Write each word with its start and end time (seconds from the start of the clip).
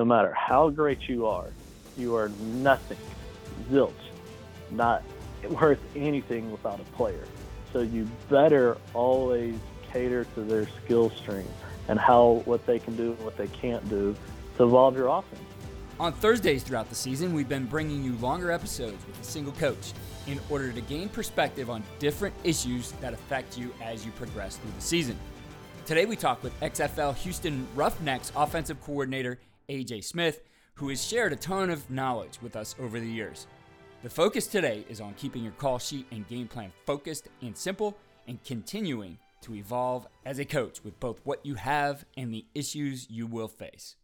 no 0.00 0.04
matter 0.06 0.32
how 0.32 0.70
great 0.70 1.10
you 1.10 1.26
are, 1.26 1.50
you 1.98 2.16
are 2.16 2.30
nothing, 2.40 2.96
zilch, 3.70 3.92
not 4.70 5.02
worth 5.50 5.78
anything 5.94 6.50
without 6.50 6.80
a 6.80 6.84
player. 6.96 7.26
So 7.70 7.82
you 7.82 8.08
better 8.30 8.78
always 8.94 9.56
cater 9.92 10.24
to 10.24 10.40
their 10.40 10.66
skill 10.82 11.10
string 11.10 11.46
and 11.88 11.98
how 11.98 12.40
what 12.46 12.64
they 12.64 12.78
can 12.78 12.96
do 12.96 13.12
and 13.12 13.22
what 13.26 13.36
they 13.36 13.48
can't 13.48 13.86
do 13.90 14.16
to 14.56 14.64
evolve 14.64 14.96
your 14.96 15.08
offense. 15.08 15.42
On 15.98 16.14
Thursdays 16.14 16.62
throughout 16.62 16.88
the 16.88 16.94
season, 16.94 17.34
we've 17.34 17.50
been 17.50 17.66
bringing 17.66 18.02
you 18.02 18.14
longer 18.22 18.50
episodes 18.50 19.06
with 19.06 19.20
a 19.20 19.24
single 19.24 19.52
coach 19.52 19.92
in 20.26 20.40
order 20.48 20.72
to 20.72 20.80
gain 20.80 21.10
perspective 21.10 21.68
on 21.68 21.82
different 21.98 22.34
issues 22.42 22.92
that 23.02 23.12
affect 23.12 23.58
you 23.58 23.70
as 23.82 24.06
you 24.06 24.12
progress 24.12 24.56
through 24.56 24.72
the 24.74 24.80
season. 24.80 25.18
Today, 25.84 26.06
we 26.06 26.16
talk 26.16 26.42
with 26.42 26.58
XFL 26.60 27.14
Houston 27.16 27.66
Roughnecks 27.74 28.32
offensive 28.34 28.80
coordinator 28.80 29.38
AJ 29.70 30.04
Smith, 30.04 30.42
who 30.74 30.88
has 30.88 31.02
shared 31.02 31.32
a 31.32 31.36
ton 31.36 31.70
of 31.70 31.88
knowledge 31.90 32.38
with 32.42 32.56
us 32.56 32.74
over 32.80 32.98
the 32.98 33.06
years. 33.06 33.46
The 34.02 34.10
focus 34.10 34.46
today 34.46 34.84
is 34.88 35.00
on 35.00 35.14
keeping 35.14 35.42
your 35.42 35.52
call 35.52 35.78
sheet 35.78 36.06
and 36.10 36.26
game 36.26 36.48
plan 36.48 36.72
focused 36.84 37.28
and 37.40 37.56
simple 37.56 37.96
and 38.26 38.42
continuing 38.44 39.18
to 39.42 39.54
evolve 39.54 40.06
as 40.26 40.38
a 40.38 40.44
coach 40.44 40.82
with 40.84 40.98
both 41.00 41.20
what 41.24 41.44
you 41.46 41.54
have 41.54 42.04
and 42.16 42.34
the 42.34 42.44
issues 42.54 43.06
you 43.08 43.26
will 43.26 43.48
face. 43.48 43.96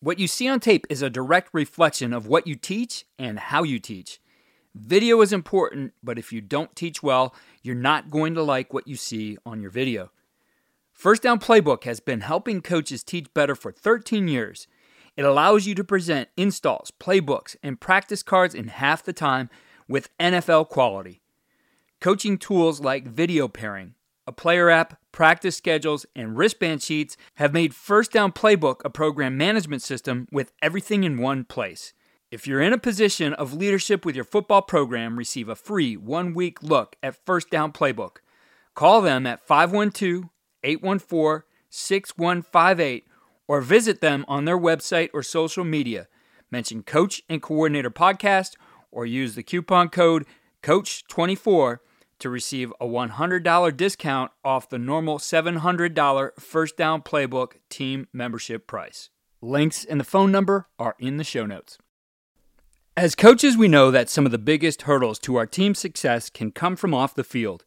What 0.00 0.18
you 0.18 0.26
see 0.26 0.48
on 0.48 0.60
tape 0.60 0.86
is 0.88 1.02
a 1.02 1.10
direct 1.10 1.50
reflection 1.52 2.12
of 2.12 2.26
what 2.26 2.46
you 2.46 2.54
teach 2.54 3.04
and 3.18 3.38
how 3.38 3.62
you 3.62 3.78
teach. 3.78 4.20
Video 4.74 5.20
is 5.20 5.32
important, 5.32 5.92
but 6.02 6.18
if 6.18 6.32
you 6.32 6.40
don't 6.40 6.74
teach 6.74 7.02
well, 7.02 7.34
you're 7.62 7.74
not 7.74 8.08
going 8.08 8.34
to 8.34 8.42
like 8.42 8.72
what 8.72 8.88
you 8.88 8.96
see 8.96 9.36
on 9.44 9.60
your 9.60 9.70
video. 9.70 10.10
First 11.00 11.22
Down 11.22 11.38
Playbook 11.40 11.84
has 11.84 11.98
been 11.98 12.20
helping 12.20 12.60
coaches 12.60 13.02
teach 13.02 13.32
better 13.32 13.54
for 13.54 13.72
13 13.72 14.28
years. 14.28 14.66
It 15.16 15.24
allows 15.24 15.66
you 15.66 15.74
to 15.76 15.82
present 15.82 16.28
installs, 16.36 16.90
playbooks, 16.90 17.56
and 17.62 17.80
practice 17.80 18.22
cards 18.22 18.54
in 18.54 18.68
half 18.68 19.02
the 19.02 19.14
time 19.14 19.48
with 19.88 20.14
NFL 20.18 20.68
quality. 20.68 21.22
Coaching 22.02 22.36
tools 22.36 22.80
like 22.80 23.06
video 23.06 23.48
pairing, 23.48 23.94
a 24.26 24.32
player 24.32 24.68
app, 24.68 25.00
practice 25.10 25.56
schedules, 25.56 26.04
and 26.14 26.36
wristband 26.36 26.82
sheets 26.82 27.16
have 27.36 27.54
made 27.54 27.74
First 27.74 28.12
Down 28.12 28.30
Playbook 28.30 28.82
a 28.84 28.90
program 28.90 29.38
management 29.38 29.80
system 29.80 30.28
with 30.30 30.52
everything 30.60 31.04
in 31.04 31.16
one 31.16 31.44
place. 31.44 31.94
If 32.30 32.46
you're 32.46 32.60
in 32.60 32.74
a 32.74 32.78
position 32.78 33.32
of 33.32 33.54
leadership 33.54 34.04
with 34.04 34.16
your 34.16 34.24
football 34.26 34.60
program, 34.60 35.16
receive 35.16 35.48
a 35.48 35.56
free 35.56 35.96
one 35.96 36.34
week 36.34 36.62
look 36.62 36.96
at 37.02 37.24
First 37.24 37.48
Down 37.48 37.72
Playbook. 37.72 38.18
Call 38.74 39.00
them 39.00 39.26
at 39.26 39.40
512 39.40 40.28
814 40.64 41.46
6158 41.70 43.06
or 43.46 43.60
visit 43.60 44.00
them 44.00 44.24
on 44.28 44.44
their 44.44 44.58
website 44.58 45.10
or 45.12 45.22
social 45.22 45.64
media. 45.64 46.08
Mention 46.50 46.82
Coach 46.82 47.22
and 47.28 47.40
Coordinator 47.40 47.90
Podcast 47.90 48.56
or 48.90 49.06
use 49.06 49.34
the 49.34 49.42
coupon 49.42 49.88
code 49.88 50.26
COACH24 50.62 51.78
to 52.18 52.30
receive 52.30 52.72
a 52.80 52.86
$100 52.86 53.76
discount 53.76 54.30
off 54.44 54.68
the 54.68 54.78
normal 54.78 55.18
$700 55.18 56.40
First 56.40 56.76
Down 56.76 57.02
Playbook 57.02 57.52
team 57.68 58.08
membership 58.12 58.66
price. 58.66 59.10
Links 59.40 59.84
and 59.84 59.98
the 59.98 60.04
phone 60.04 60.30
number 60.30 60.68
are 60.78 60.96
in 60.98 61.16
the 61.16 61.24
show 61.24 61.46
notes. 61.46 61.78
As 62.96 63.14
coaches, 63.14 63.56
we 63.56 63.68
know 63.68 63.90
that 63.90 64.10
some 64.10 64.26
of 64.26 64.32
the 64.32 64.38
biggest 64.38 64.82
hurdles 64.82 65.18
to 65.20 65.36
our 65.36 65.46
team's 65.46 65.78
success 65.78 66.28
can 66.28 66.50
come 66.50 66.76
from 66.76 66.92
off 66.92 67.14
the 67.14 67.24
field. 67.24 67.64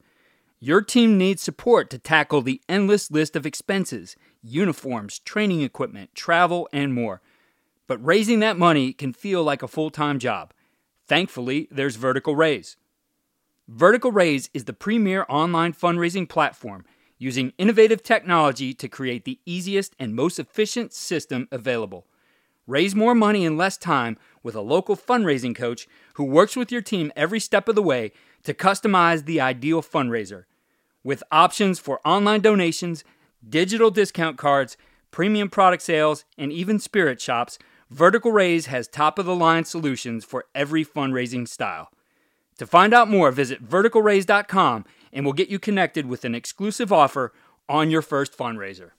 Your 0.66 0.82
team 0.82 1.18
needs 1.18 1.44
support 1.44 1.90
to 1.90 1.98
tackle 1.98 2.42
the 2.42 2.62
endless 2.70 3.12
list 3.12 3.36
of 3.36 3.46
expenses 3.46 4.16
uniforms, 4.42 5.20
training 5.20 5.62
equipment, 5.62 6.16
travel, 6.16 6.70
and 6.72 6.94
more. 6.94 7.22
But 7.86 8.02
raising 8.02 8.40
that 8.40 8.58
money 8.58 8.94
can 8.94 9.12
feel 9.12 9.44
like 9.44 9.62
a 9.62 9.68
full 9.68 9.90
time 9.90 10.20
job. 10.20 10.54
Thankfully, 11.06 11.68
there's 11.70 11.98
Vertical 11.98 12.38
Raise. 12.38 12.78
Vertical 13.68 14.14
Raise 14.14 14.50
is 14.54 14.64
the 14.64 14.72
premier 14.72 15.26
online 15.28 15.74
fundraising 15.74 16.30
platform 16.30 16.86
using 17.18 17.52
innovative 17.58 18.02
technology 18.02 18.74
to 18.74 18.88
create 18.88 19.26
the 19.26 19.42
easiest 19.46 19.94
and 20.00 20.16
most 20.16 20.40
efficient 20.40 20.94
system 20.94 21.50
available. 21.52 22.08
Raise 22.68 22.96
more 22.96 23.14
money 23.14 23.44
in 23.44 23.58
less 23.58 23.76
time 23.76 24.18
with 24.42 24.56
a 24.56 24.62
local 24.62 24.96
fundraising 24.96 25.54
coach 25.54 25.90
who 26.14 26.24
works 26.24 26.56
with 26.56 26.72
your 26.72 26.82
team 26.82 27.12
every 27.18 27.42
step 27.42 27.68
of 27.68 27.76
the 27.76 27.82
way 27.82 28.14
to 28.44 28.54
customize 28.54 29.26
the 29.26 29.42
ideal 29.42 29.82
fundraiser. 29.82 30.46
With 31.04 31.24
options 31.32 31.80
for 31.80 32.00
online 32.06 32.42
donations, 32.42 33.04
digital 33.48 33.92
discount 33.92 34.38
cards, 34.38 34.78
premium 35.12 35.50
product 35.50 35.84
sales, 35.84 36.26
and 36.38 36.52
even 36.52 36.80
spirit 36.80 37.20
shops, 37.20 37.60
Vertical 37.90 38.32
Raise 38.32 38.68
has 38.68 38.88
top 38.88 39.20
of 39.20 39.26
the 39.26 39.36
line 39.36 39.66
solutions 39.66 40.26
for 40.26 40.46
every 40.56 40.84
fundraising 40.84 41.48
style. 41.48 41.90
To 42.58 42.66
find 42.66 42.94
out 42.94 43.10
more, 43.10 43.32
visit 43.32 43.68
verticalraise.com 43.68 44.86
and 45.12 45.26
we'll 45.26 45.34
get 45.34 45.50
you 45.50 45.60
connected 45.60 46.08
with 46.08 46.26
an 46.26 46.34
exclusive 46.34 46.92
offer 46.92 47.34
on 47.70 47.92
your 47.92 48.02
first 48.02 48.38
fundraiser. 48.38 48.92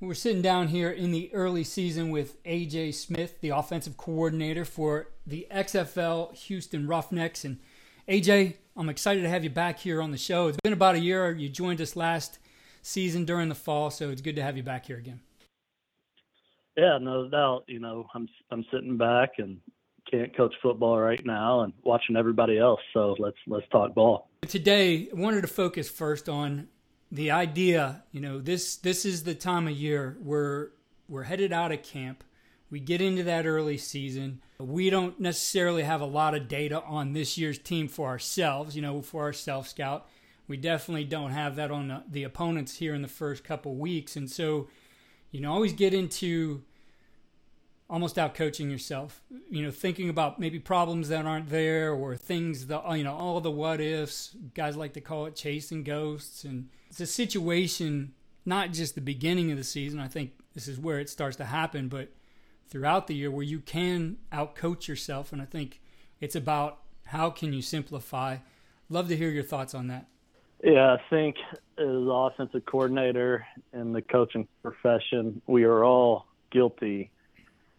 We're 0.00 0.14
sitting 0.14 0.42
down 0.42 0.68
here 0.68 0.90
in 0.90 1.10
the 1.10 1.34
early 1.34 1.64
season 1.64 2.10
with 2.10 2.40
AJ 2.44 2.94
Smith, 2.94 3.40
the 3.40 3.48
offensive 3.48 3.96
coordinator 3.96 4.64
for 4.64 5.08
the 5.26 5.48
XFL 5.50 6.34
Houston 6.34 6.86
Roughnecks. 6.86 7.44
And 7.44 7.58
AJ, 8.08 8.54
I'm 8.74 8.88
excited 8.88 9.20
to 9.20 9.28
have 9.28 9.44
you 9.44 9.50
back 9.50 9.78
here 9.78 10.00
on 10.00 10.12
the 10.12 10.16
show. 10.16 10.48
It's 10.48 10.56
been 10.64 10.72
about 10.72 10.94
a 10.94 10.98
year. 10.98 11.30
You 11.30 11.50
joined 11.50 11.78
us 11.82 11.94
last 11.94 12.38
season 12.80 13.26
during 13.26 13.50
the 13.50 13.54
fall, 13.54 13.90
so 13.90 14.08
it's 14.08 14.22
good 14.22 14.36
to 14.36 14.42
have 14.42 14.56
you 14.56 14.62
back 14.62 14.86
here 14.86 14.96
again. 14.96 15.20
Yeah, 16.74 16.96
no 16.98 17.28
doubt. 17.28 17.64
You 17.66 17.80
know, 17.80 18.06
I'm 18.14 18.26
I'm 18.50 18.64
sitting 18.72 18.96
back 18.96 19.32
and 19.36 19.60
can't 20.10 20.34
coach 20.34 20.54
football 20.62 20.98
right 20.98 21.20
now 21.26 21.60
and 21.60 21.74
watching 21.82 22.16
everybody 22.16 22.58
else. 22.58 22.80
So 22.94 23.14
let's 23.18 23.36
let's 23.46 23.68
talk 23.68 23.94
ball. 23.94 24.30
Today, 24.46 25.08
I 25.14 25.20
wanted 25.20 25.42
to 25.42 25.48
focus 25.48 25.90
first 25.90 26.30
on 26.30 26.68
the 27.12 27.30
idea. 27.30 28.04
You 28.12 28.22
know, 28.22 28.40
this 28.40 28.76
this 28.76 29.04
is 29.04 29.24
the 29.24 29.34
time 29.34 29.68
of 29.68 29.74
year 29.74 30.16
where 30.22 30.70
we're 31.10 31.24
headed 31.24 31.52
out 31.52 31.72
of 31.72 31.82
camp. 31.82 32.24
We 32.70 32.80
get 32.80 33.00
into 33.00 33.22
that 33.24 33.46
early 33.46 33.78
season. 33.78 34.42
We 34.58 34.90
don't 34.90 35.18
necessarily 35.18 35.84
have 35.84 36.00
a 36.00 36.06
lot 36.06 36.34
of 36.34 36.48
data 36.48 36.82
on 36.82 37.12
this 37.12 37.38
year's 37.38 37.58
team 37.58 37.88
for 37.88 38.08
ourselves. 38.08 38.76
You 38.76 38.82
know, 38.82 39.00
for 39.00 39.22
our 39.22 39.32
self 39.32 39.68
scout, 39.68 40.06
we 40.46 40.56
definitely 40.56 41.04
don't 41.04 41.30
have 41.30 41.56
that 41.56 41.70
on 41.70 41.88
the, 41.88 42.02
the 42.10 42.24
opponents 42.24 42.76
here 42.76 42.94
in 42.94 43.02
the 43.02 43.08
first 43.08 43.44
couple 43.44 43.74
weeks, 43.74 44.16
and 44.16 44.30
so 44.30 44.68
you 45.30 45.40
know, 45.40 45.52
always 45.52 45.72
get 45.72 45.92
into 45.92 46.62
almost 47.90 48.18
out 48.18 48.34
coaching 48.34 48.70
yourself. 48.70 49.22
You 49.50 49.62
know, 49.62 49.70
thinking 49.70 50.08
about 50.08 50.38
maybe 50.38 50.58
problems 50.58 51.08
that 51.08 51.26
aren't 51.26 51.50
there 51.50 51.92
or 51.92 52.16
things 52.16 52.66
that 52.66 52.82
you 52.96 53.04
know, 53.04 53.14
all 53.14 53.40
the 53.40 53.50
what 53.50 53.80
ifs. 53.80 54.36
Guys 54.54 54.76
like 54.76 54.94
to 54.94 55.00
call 55.00 55.26
it 55.26 55.34
chasing 55.34 55.84
ghosts, 55.84 56.44
and 56.44 56.68
it's 56.90 57.00
a 57.00 57.06
situation. 57.06 58.14
Not 58.44 58.72
just 58.72 58.94
the 58.94 59.02
beginning 59.02 59.50
of 59.50 59.58
the 59.58 59.64
season. 59.64 60.00
I 60.00 60.08
think 60.08 60.32
this 60.54 60.68
is 60.68 60.78
where 60.78 60.98
it 60.98 61.10
starts 61.10 61.36
to 61.36 61.44
happen, 61.44 61.88
but 61.88 62.08
throughout 62.68 63.06
the 63.06 63.14
year 63.14 63.30
where 63.30 63.44
you 63.44 63.60
can 63.60 64.18
out 64.30 64.54
coach 64.54 64.88
yourself. 64.88 65.32
And 65.32 65.40
I 65.40 65.44
think 65.44 65.80
it's 66.20 66.36
about 66.36 66.78
how 67.06 67.30
can 67.30 67.52
you 67.52 67.62
simplify. 67.62 68.38
Love 68.88 69.08
to 69.08 69.16
hear 69.16 69.30
your 69.30 69.42
thoughts 69.42 69.74
on 69.74 69.88
that. 69.88 70.06
Yeah, 70.62 70.94
I 70.94 71.00
think 71.08 71.36
as 71.78 71.86
offensive 71.86 72.66
coordinator 72.66 73.46
in 73.72 73.92
the 73.92 74.02
coaching 74.02 74.48
profession, 74.62 75.40
we 75.46 75.64
are 75.64 75.84
all 75.84 76.26
guilty 76.50 77.10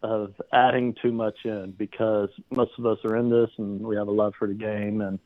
of 0.01 0.33
adding 0.53 0.95
too 1.01 1.11
much 1.11 1.35
in 1.43 1.73
because 1.77 2.29
most 2.51 2.71
of 2.77 2.85
us 2.85 2.97
are 3.03 3.17
in 3.17 3.29
this 3.29 3.49
and 3.57 3.81
we 3.81 3.97
have 3.97 4.07
a 4.07 4.11
love 4.11 4.33
for 4.39 4.47
the 4.47 4.53
game 4.53 5.01
and 5.01 5.19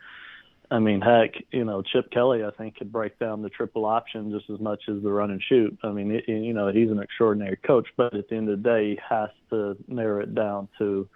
I 0.74 0.80
mean, 0.80 1.02
heck, 1.02 1.36
you 1.52 1.66
know, 1.66 1.84
Chip 1.84 2.10
Kelly, 2.10 2.44
I 2.44 2.50
think, 2.50 2.78
could 2.78 2.92
break 2.92 3.20
down 3.20 3.44
the 3.44 3.50
triple 3.50 3.86
option 3.86 4.32
just 4.32 4.50
as 4.50 4.60
much 4.60 4.82
as 4.90 5.04
the 5.04 5.12
run 5.12 5.30
and 5.30 5.40
shoot. 5.48 5.78
I 5.84 5.92
mean, 5.92 6.10
it, 6.10 6.28
you 6.28 6.52
know, 6.52 6.70
he's 6.70 6.90
an 6.90 6.98
extraordinary 6.98 7.58
coach, 7.58 7.88
but 7.96 8.16
at 8.16 8.28
the 8.28 8.36
end 8.36 8.50
of 8.50 8.64
the 8.64 8.70
day, 8.70 8.90
he 8.90 9.00
has 9.08 9.30
to 9.52 9.78
narrow 9.88 10.24
it 10.24 10.34
down 10.34 10.68
to 10.80 11.08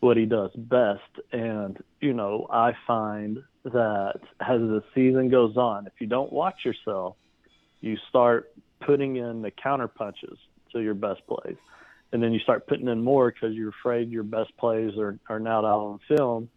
what 0.00 0.18
he 0.18 0.26
does 0.26 0.50
best. 0.54 1.00
And, 1.32 1.82
you 2.02 2.12
know, 2.12 2.48
I 2.50 2.74
find 2.86 3.38
that 3.64 4.20
as 4.40 4.60
the 4.60 4.84
season 4.94 5.30
goes 5.30 5.56
on, 5.56 5.86
if 5.86 5.94
you 6.00 6.06
don't 6.06 6.30
watch 6.30 6.66
yourself, 6.66 7.16
you 7.80 7.96
start 8.10 8.52
putting 8.80 9.16
in 9.16 9.40
the 9.40 9.50
counter 9.50 9.88
punches 9.88 10.36
to 10.72 10.80
your 10.80 10.92
best 10.92 11.26
plays 11.26 11.56
and 12.12 12.22
then 12.22 12.32
you 12.32 12.40
start 12.40 12.66
putting 12.66 12.88
in 12.88 13.02
more 13.02 13.30
because 13.30 13.54
you're 13.54 13.70
afraid 13.70 14.10
your 14.10 14.22
best 14.22 14.54
plays 14.56 14.96
are, 14.98 15.18
are 15.28 15.40
now 15.40 15.58
out 15.58 15.64
on 15.66 16.00
film. 16.08 16.48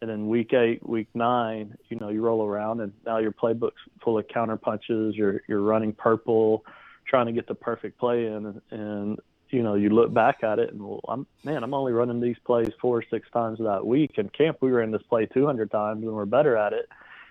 And 0.00 0.08
then 0.08 0.28
week 0.28 0.52
eight, 0.52 0.86
week 0.88 1.08
nine, 1.14 1.76
you 1.88 1.98
know, 1.98 2.08
you 2.08 2.22
roll 2.22 2.44
around 2.44 2.80
and 2.80 2.92
now 3.04 3.18
your 3.18 3.32
playbook's 3.32 3.80
full 4.02 4.18
of 4.18 4.28
counter 4.28 4.56
punches. 4.56 5.16
You're 5.16 5.42
you're 5.48 5.62
running 5.62 5.92
purple, 5.92 6.64
trying 7.06 7.26
to 7.26 7.32
get 7.32 7.48
the 7.48 7.54
perfect 7.54 7.98
play 7.98 8.26
in, 8.26 8.46
and, 8.46 8.62
and 8.70 9.18
you 9.50 9.62
know 9.62 9.74
you 9.74 9.90
look 9.90 10.12
back 10.12 10.44
at 10.44 10.58
it 10.58 10.72
and 10.72 10.80
well, 10.80 11.00
I'm 11.08 11.26
man, 11.42 11.64
I'm 11.64 11.74
only 11.74 11.92
running 11.92 12.20
these 12.20 12.36
plays 12.44 12.70
four 12.80 12.98
or 12.98 13.04
six 13.10 13.28
times 13.32 13.58
that 13.58 13.84
week. 13.84 14.12
In 14.18 14.28
camp, 14.28 14.58
we 14.60 14.70
were 14.70 14.82
in 14.82 14.92
this 14.92 15.02
play 15.08 15.26
200 15.26 15.70
times 15.70 16.04
and 16.04 16.12
we're 16.12 16.26
better 16.26 16.56
at 16.56 16.72
it. 16.72 16.88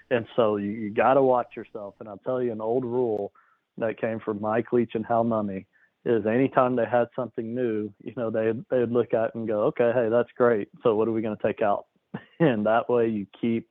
And 0.09 0.25
so 0.35 0.55
you, 0.57 0.71
you 0.71 0.89
got 0.89 1.15
to 1.15 1.21
watch 1.21 1.55
yourself. 1.55 1.95
And 1.99 2.07
I'll 2.07 2.17
tell 2.19 2.41
you 2.41 2.51
an 2.51 2.61
old 2.61 2.85
rule 2.85 3.31
that 3.77 3.99
came 3.99 4.19
from 4.19 4.41
Mike 4.41 4.71
Leach 4.71 4.91
and 4.93 5.05
Hal 5.05 5.25
Mumme 5.25 5.65
is 6.05 6.25
anytime 6.25 6.75
they 6.75 6.85
had 6.85 7.07
something 7.15 7.53
new, 7.53 7.91
you 8.03 8.13
know, 8.15 8.29
they 8.29 8.51
they'd 8.69 8.89
look 8.89 9.13
at 9.13 9.25
it 9.25 9.35
and 9.35 9.47
go, 9.47 9.63
okay, 9.65 9.91
hey, 9.93 10.07
that's 10.09 10.29
great. 10.37 10.69
So 10.83 10.95
what 10.95 11.07
are 11.07 11.11
we 11.11 11.21
going 11.21 11.35
to 11.35 11.43
take 11.43 11.61
out? 11.61 11.85
And 12.39 12.65
that 12.65 12.87
way 12.89 13.09
you 13.09 13.25
keep 13.39 13.67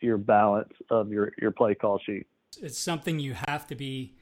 your 0.00 0.18
balance 0.18 0.72
of 0.90 1.10
your 1.10 1.32
your 1.40 1.50
play 1.50 1.74
call 1.74 1.98
sheet. 2.04 2.26
It's 2.60 2.78
something 2.78 3.18
you 3.18 3.34
have 3.46 3.66
to 3.68 3.74
be 3.74 4.14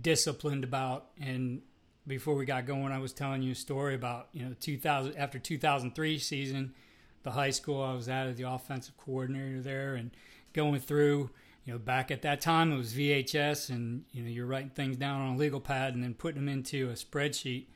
disciplined 0.00 0.64
about. 0.64 1.06
And 1.20 1.62
before 2.06 2.34
we 2.34 2.44
got 2.44 2.66
going, 2.66 2.92
I 2.92 2.98
was 2.98 3.12
telling 3.12 3.42
you 3.42 3.52
a 3.52 3.56
story 3.56 3.94
about 3.94 4.28
you 4.32 4.44
know 4.44 4.54
2000 4.58 5.16
after 5.16 5.38
2003 5.38 6.18
season, 6.18 6.74
the 7.22 7.32
high 7.32 7.50
school 7.50 7.82
I 7.82 7.94
was 7.94 8.08
at 8.08 8.26
as 8.26 8.36
the 8.36 8.50
offensive 8.50 8.96
coordinator 8.96 9.60
there, 9.60 9.94
and 9.94 10.10
going 10.52 10.80
through 10.80 11.30
you 11.66 11.72
know, 11.72 11.78
back 11.80 12.12
at 12.12 12.22
that 12.22 12.40
time 12.40 12.72
it 12.72 12.76
was 12.76 12.94
VHS, 12.94 13.70
and 13.70 14.04
you 14.12 14.22
know, 14.22 14.30
you're 14.30 14.46
writing 14.46 14.70
things 14.70 14.96
down 14.96 15.20
on 15.20 15.34
a 15.34 15.36
legal 15.36 15.60
pad 15.60 15.94
and 15.94 16.02
then 16.02 16.14
putting 16.14 16.44
them 16.44 16.48
into 16.48 16.88
a 16.88 16.92
spreadsheet 16.92 17.66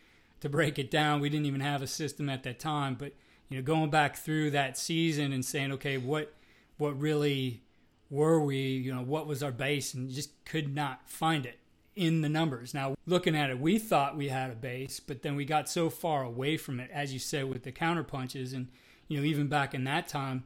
to 0.41 0.49
break 0.49 0.79
it 0.79 0.91
down. 0.91 1.21
We 1.21 1.29
didn't 1.29 1.47
even 1.47 1.61
have 1.61 1.83
a 1.83 1.89
system 1.89 2.29
at 2.31 2.45
that 2.45 2.61
time, 2.61 2.95
but 2.95 3.13
you 3.51 3.59
know, 3.59 3.63
going 3.63 3.91
back 3.91 4.17
through 4.17 4.53
that 4.53 4.79
season 4.79 5.33
and 5.33 5.45
saying, 5.45 5.73
okay, 5.73 5.99
what 5.99 6.33
what 6.79 6.99
really 6.99 7.63
were 8.09 8.41
we? 8.41 8.57
You 8.57 8.95
know, 8.95 9.03
what 9.03 9.27
was 9.27 9.43
our 9.43 9.53
base, 9.53 9.93
and 9.93 10.09
just 10.09 10.45
could 10.47 10.75
not 10.75 11.11
find 11.11 11.45
it 11.45 11.59
in 11.95 12.23
the 12.23 12.29
numbers. 12.31 12.73
Now, 12.73 12.95
looking 13.05 13.37
at 13.37 13.51
it, 13.51 13.61
we 13.61 13.79
thought 13.79 14.17
we 14.17 14.29
had 14.29 14.51
a 14.51 14.55
base, 14.55 15.01
but 15.01 15.21
then 15.21 15.37
we 15.37 15.45
got 15.45 15.69
so 15.69 15.91
far 15.91 16.23
away 16.23 16.57
from 16.57 16.81
it, 16.81 16.91
as 16.91 17.13
you 17.13 17.19
said, 17.19 17.51
with 17.51 17.65
the 17.65 17.73
counter 17.73 18.05
punches, 18.05 18.55
and 18.55 18.69
you 19.09 19.19
know, 19.19 19.25
even 19.25 19.49
back 19.49 19.75
in 19.75 19.85
that 19.85 20.09
time 20.09 20.45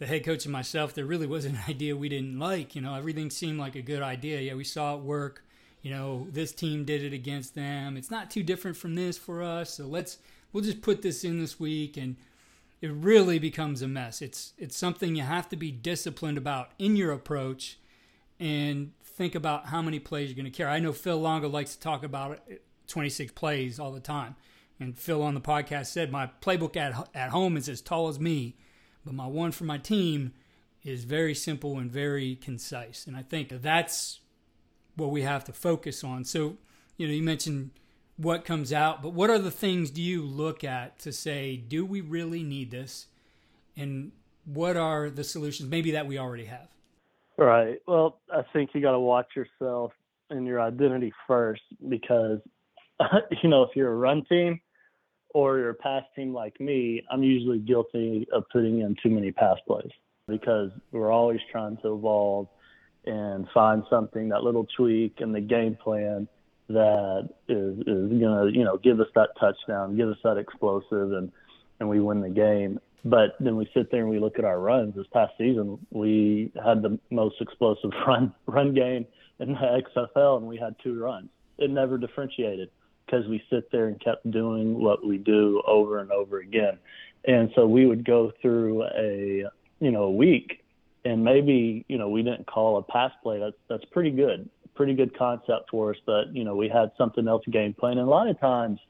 the 0.00 0.06
head 0.06 0.24
coach 0.24 0.46
and 0.46 0.52
myself, 0.52 0.94
there 0.94 1.04
really 1.04 1.26
was 1.26 1.44
an 1.44 1.58
idea 1.68 1.94
we 1.94 2.08
didn't 2.08 2.38
like. 2.38 2.74
You 2.74 2.82
know, 2.82 2.94
everything 2.94 3.30
seemed 3.30 3.60
like 3.60 3.76
a 3.76 3.82
good 3.82 4.02
idea. 4.02 4.40
Yeah, 4.40 4.54
we 4.54 4.64
saw 4.64 4.96
it 4.96 5.02
work. 5.02 5.44
You 5.82 5.90
know, 5.90 6.26
this 6.30 6.52
team 6.52 6.84
did 6.84 7.04
it 7.04 7.12
against 7.12 7.54
them. 7.54 7.96
It's 7.96 8.10
not 8.10 8.30
too 8.30 8.42
different 8.42 8.76
from 8.76 8.94
this 8.96 9.16
for 9.16 9.42
us. 9.42 9.74
So 9.74 9.86
let's 9.86 10.18
we'll 10.52 10.64
just 10.64 10.82
put 10.82 11.02
this 11.02 11.22
in 11.22 11.38
this 11.38 11.60
week 11.60 11.96
and 11.96 12.16
it 12.80 12.90
really 12.92 13.38
becomes 13.38 13.82
a 13.82 13.88
mess. 13.88 14.22
It's 14.22 14.52
it's 14.58 14.76
something 14.76 15.16
you 15.16 15.22
have 15.22 15.48
to 15.50 15.56
be 15.56 15.70
disciplined 15.70 16.38
about 16.38 16.70
in 16.78 16.96
your 16.96 17.12
approach 17.12 17.78
and 18.38 18.92
think 19.04 19.34
about 19.34 19.66
how 19.66 19.82
many 19.82 19.98
plays 19.98 20.30
you're 20.30 20.36
going 20.36 20.50
to 20.50 20.56
carry. 20.56 20.70
I 20.70 20.78
know 20.78 20.92
Phil 20.92 21.18
Longo 21.18 21.48
likes 21.48 21.74
to 21.74 21.80
talk 21.80 22.02
about 22.02 22.40
26 22.86 23.32
plays 23.32 23.78
all 23.78 23.92
the 23.92 24.00
time. 24.00 24.34
And 24.78 24.98
Phil 24.98 25.22
on 25.22 25.34
the 25.34 25.40
podcast 25.42 25.86
said 25.86 26.10
my 26.10 26.30
playbook 26.40 26.76
at 26.76 27.08
at 27.14 27.30
home 27.30 27.56
is 27.56 27.68
as 27.68 27.80
tall 27.80 28.08
as 28.08 28.18
me 28.18 28.56
but 29.04 29.14
my 29.14 29.26
one 29.26 29.52
for 29.52 29.64
my 29.64 29.78
team 29.78 30.32
is 30.84 31.04
very 31.04 31.34
simple 31.34 31.78
and 31.78 31.90
very 31.90 32.36
concise. 32.36 33.06
And 33.06 33.16
I 33.16 33.22
think 33.22 33.48
that's 33.48 34.20
what 34.96 35.10
we 35.10 35.22
have 35.22 35.44
to 35.44 35.52
focus 35.52 36.02
on. 36.04 36.24
So, 36.24 36.56
you 36.96 37.06
know, 37.06 37.12
you 37.12 37.22
mentioned 37.22 37.70
what 38.20 38.44
comes 38.44 38.72
out, 38.72 39.02
but 39.02 39.14
what 39.14 39.30
are 39.30 39.38
the 39.38 39.50
things 39.50 39.90
do 39.90 40.02
you 40.02 40.22
look 40.22 40.62
at 40.62 40.98
to 40.98 41.10
say, 41.10 41.56
do 41.56 41.86
we 41.86 42.02
really 42.02 42.42
need 42.42 42.70
this? 42.70 43.06
And 43.76 44.12
what 44.44 44.76
are 44.76 45.08
the 45.08 45.24
solutions 45.24 45.70
maybe 45.70 45.92
that 45.92 46.06
we 46.06 46.18
already 46.18 46.44
have? 46.44 46.68
Right. 47.38 47.78
Well, 47.86 48.18
I 48.30 48.42
think 48.52 48.70
you 48.74 48.82
got 48.82 48.92
to 48.92 49.00
watch 49.00 49.28
yourself 49.34 49.92
and 50.28 50.46
your 50.46 50.60
identity 50.60 51.14
first 51.26 51.62
because, 51.88 52.40
you 53.42 53.48
know, 53.48 53.62
if 53.62 53.70
you're 53.74 53.90
a 53.90 53.96
run 53.96 54.24
team, 54.26 54.60
or 55.32 55.58
you're 55.58 55.70
a 55.70 55.74
pass 55.74 56.02
team 56.16 56.34
like 56.34 56.60
me, 56.60 57.02
I'm 57.10 57.22
usually 57.22 57.58
guilty 57.58 58.26
of 58.32 58.44
putting 58.52 58.80
in 58.80 58.96
too 59.02 59.10
many 59.10 59.30
pass 59.30 59.56
plays 59.66 59.90
because 60.28 60.70
we're 60.92 61.12
always 61.12 61.40
trying 61.50 61.76
to 61.78 61.94
evolve 61.94 62.48
and 63.06 63.46
find 63.54 63.84
something, 63.88 64.28
that 64.28 64.42
little 64.42 64.66
tweak 64.76 65.20
in 65.20 65.32
the 65.32 65.40
game 65.40 65.76
plan 65.82 66.28
that 66.72 67.28
is 67.48 67.78
is 67.80 68.20
gonna, 68.20 68.50
you 68.52 68.64
know, 68.64 68.76
give 68.78 69.00
us 69.00 69.08
that 69.14 69.30
touchdown, 69.38 69.96
give 69.96 70.08
us 70.08 70.18
that 70.24 70.36
explosive 70.36 71.12
and 71.12 71.30
and 71.78 71.88
we 71.88 72.00
win 72.00 72.20
the 72.20 72.30
game. 72.30 72.80
But 73.04 73.36
then 73.40 73.56
we 73.56 73.68
sit 73.72 73.90
there 73.90 74.02
and 74.02 74.10
we 74.10 74.18
look 74.18 74.38
at 74.38 74.44
our 74.44 74.60
runs. 74.60 74.94
This 74.94 75.06
past 75.12 75.32
season, 75.38 75.78
we 75.90 76.52
had 76.62 76.82
the 76.82 76.98
most 77.10 77.36
explosive 77.40 77.90
run 78.06 78.34
run 78.46 78.74
game 78.74 79.06
in 79.38 79.52
the 79.52 79.82
XFL, 79.96 80.38
and 80.38 80.46
we 80.46 80.58
had 80.58 80.74
two 80.82 80.98
runs. 81.00 81.28
It 81.58 81.70
never 81.70 81.98
differentiated 81.98 82.70
because 83.06 83.26
we 83.26 83.42
sit 83.50 83.70
there 83.72 83.88
and 83.88 84.00
kept 84.00 84.30
doing 84.30 84.78
what 84.78 85.04
we 85.06 85.18
do 85.18 85.62
over 85.66 85.98
and 85.98 86.12
over 86.12 86.38
again. 86.38 86.78
And 87.24 87.50
so 87.54 87.66
we 87.66 87.86
would 87.86 88.04
go 88.04 88.32
through 88.40 88.84
a, 88.84 89.44
you 89.80 89.90
know, 89.90 90.04
a 90.04 90.10
week 90.10 90.62
and 91.04 91.24
maybe, 91.24 91.84
you 91.88 91.98
know, 91.98 92.08
we 92.08 92.22
didn't 92.22 92.46
call 92.46 92.78
a 92.78 92.82
pass 92.82 93.12
play. 93.22 93.38
That's, 93.38 93.56
that's 93.68 93.84
pretty 93.86 94.10
good, 94.10 94.48
pretty 94.80 94.94
good 94.94 95.14
concept 95.14 95.68
for 95.70 95.90
us. 95.90 95.96
But, 96.06 96.34
you 96.34 96.42
know, 96.42 96.56
we 96.56 96.66
had 96.66 96.90
something 96.96 97.28
else 97.28 97.44
game 97.50 97.74
plan. 97.74 97.98
And 97.98 98.06
a 98.06 98.10
lot 98.10 98.28
of 98.28 98.40
times 98.40 98.80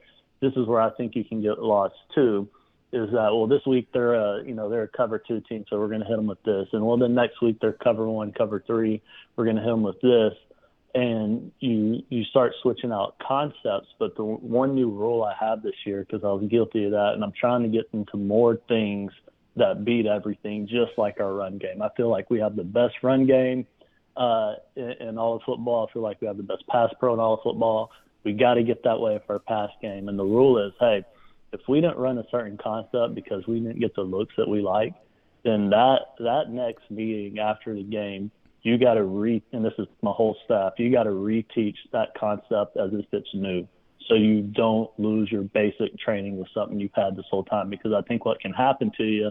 this 0.41 0.53
is 0.55 0.65
where 0.69 0.81
I 0.81 0.91
think 0.91 1.17
you 1.17 1.25
can 1.25 1.43
get 1.43 1.59
lost 1.59 1.97
too 2.15 2.49
is 2.93 3.09
that 3.13 3.29
well 3.33 3.47
this 3.47 3.65
week 3.67 3.87
they're 3.93 4.15
a 4.15 4.45
you 4.45 4.53
know 4.53 4.69
they're 4.69 4.83
a 4.83 4.89
cover 4.89 5.17
two 5.17 5.41
team 5.49 5.65
so 5.71 5.79
we're 5.79 5.87
going 5.87 6.01
to 6.01 6.07
hit 6.07 6.17
them 6.17 6.27
with 6.27 6.43
this 6.43 6.67
and 6.73 6.85
well 6.85 6.97
then 6.97 7.15
next 7.15 7.41
week 7.41 7.57
they're 7.61 7.73
cover 7.73 8.09
one 8.09 8.33
cover 8.33 8.65
three 8.67 9.01
we're 9.37 9.45
going 9.45 9.55
to 9.55 9.63
hit 9.63 9.69
them 9.69 9.85
with 9.85 10.01
this 10.01 10.33
and 10.95 11.53
you 11.61 12.03
you 12.09 12.25
start 12.25 12.53
switching 12.63 12.91
out 12.91 13.15
concepts. 13.27 13.89
But 13.99 14.17
the 14.17 14.25
one 14.25 14.75
new 14.75 14.91
rule 14.91 15.23
I 15.23 15.35
have 15.39 15.63
this 15.63 15.75
year, 15.87 16.01
because 16.01 16.25
I 16.25 16.33
was 16.33 16.49
guilty 16.51 16.85
of 16.87 16.93
that, 16.93 17.13
and 17.15 17.23
I'm 17.23 17.33
trying 17.39 17.63
to 17.63 17.69
get 17.69 17.89
into 17.93 18.17
more 18.17 18.59
things 18.69 19.13
that 19.57 19.85
beat 19.85 20.07
everything, 20.07 20.67
just 20.67 20.93
like 20.97 21.21
our 21.21 21.33
run 21.33 21.59
game. 21.59 21.83
I 21.83 21.91
feel 21.97 22.09
like 22.09 22.31
we 22.31 22.41
have 22.41 22.57
the 22.57 22.65
best 22.65 22.95
run 23.03 23.27
game 23.27 23.67
uh, 24.17 24.55
in, 24.77 24.93
in 25.01 25.19
all 25.19 25.37
of 25.37 25.43
football. 25.45 25.87
I 25.89 25.93
feel 25.93 26.03
like 26.03 26.21
we 26.21 26.27
have 26.27 26.37
the 26.37 26.43
best 26.43 26.67
pass 26.69 26.91
pro 26.99 27.15
in 27.15 27.21
all 27.21 27.35
of 27.35 27.41
football. 27.43 27.91
We 28.25 28.33
got 28.33 28.55
to 28.55 28.63
get 28.63 28.85
that 28.85 29.01
way 29.01 29.21
for 29.27 29.35
our 29.35 29.39
pass 29.39 29.71
game. 29.81 30.09
And 30.09 30.19
the 30.19 30.25
rule 30.25 30.65
is, 30.65 30.73
hey, 30.79 31.05
if 31.53 31.61
we 31.69 31.81
didn't 31.81 31.97
run 31.97 32.19
a 32.19 32.25
certain 32.31 32.59
concept 32.63 33.15
because 33.15 33.47
we 33.47 33.61
didn't 33.61 33.81
get 33.81 33.95
the 33.95 34.03
looks 34.03 34.35
that 34.37 34.49
we 34.49 34.61
like, 34.61 34.95
then 35.45 35.71
that 35.71 36.01
that 36.19 36.51
next 36.51 36.91
meeting 36.91 37.39
after 37.39 37.75
the 37.75 37.83
game 37.83 38.31
you 38.63 38.79
got 38.79 38.95
to 38.95 39.05
re 39.05 39.43
and 39.53 39.65
this 39.65 39.73
is 39.79 39.87
my 40.03 40.11
whole 40.11 40.37
staff 40.45 40.75
you 40.79 40.93
got 40.93 41.05
to 41.05 41.11
reteach 41.11 41.77
that 41.93 42.09
concept 42.19 42.77
as 42.77 42.91
if 42.93 43.07
it's 43.13 43.29
new 43.35 43.67
so 44.09 44.15
you 44.15 44.43
don't 44.43 44.91
lose 44.99 45.31
your 45.31 45.43
basic 45.43 45.97
training 45.99 46.39
with 46.39 46.49
something 46.55 46.79
you've 46.79 46.91
had 46.95 47.17
this 47.17 47.25
whole 47.31 47.45
time 47.45 47.71
because 47.71 47.93
i 47.93 48.03
think 48.03 48.25
what 48.25 48.41
can 48.41 48.53
happen 48.53 48.91
to 48.97 49.05
you 49.05 49.31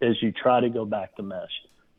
is 0.00 0.16
you 0.20 0.32
try 0.32 0.60
to 0.60 0.68
go 0.68 0.84
back 0.84 1.14
to 1.16 1.22
mesh 1.22 1.50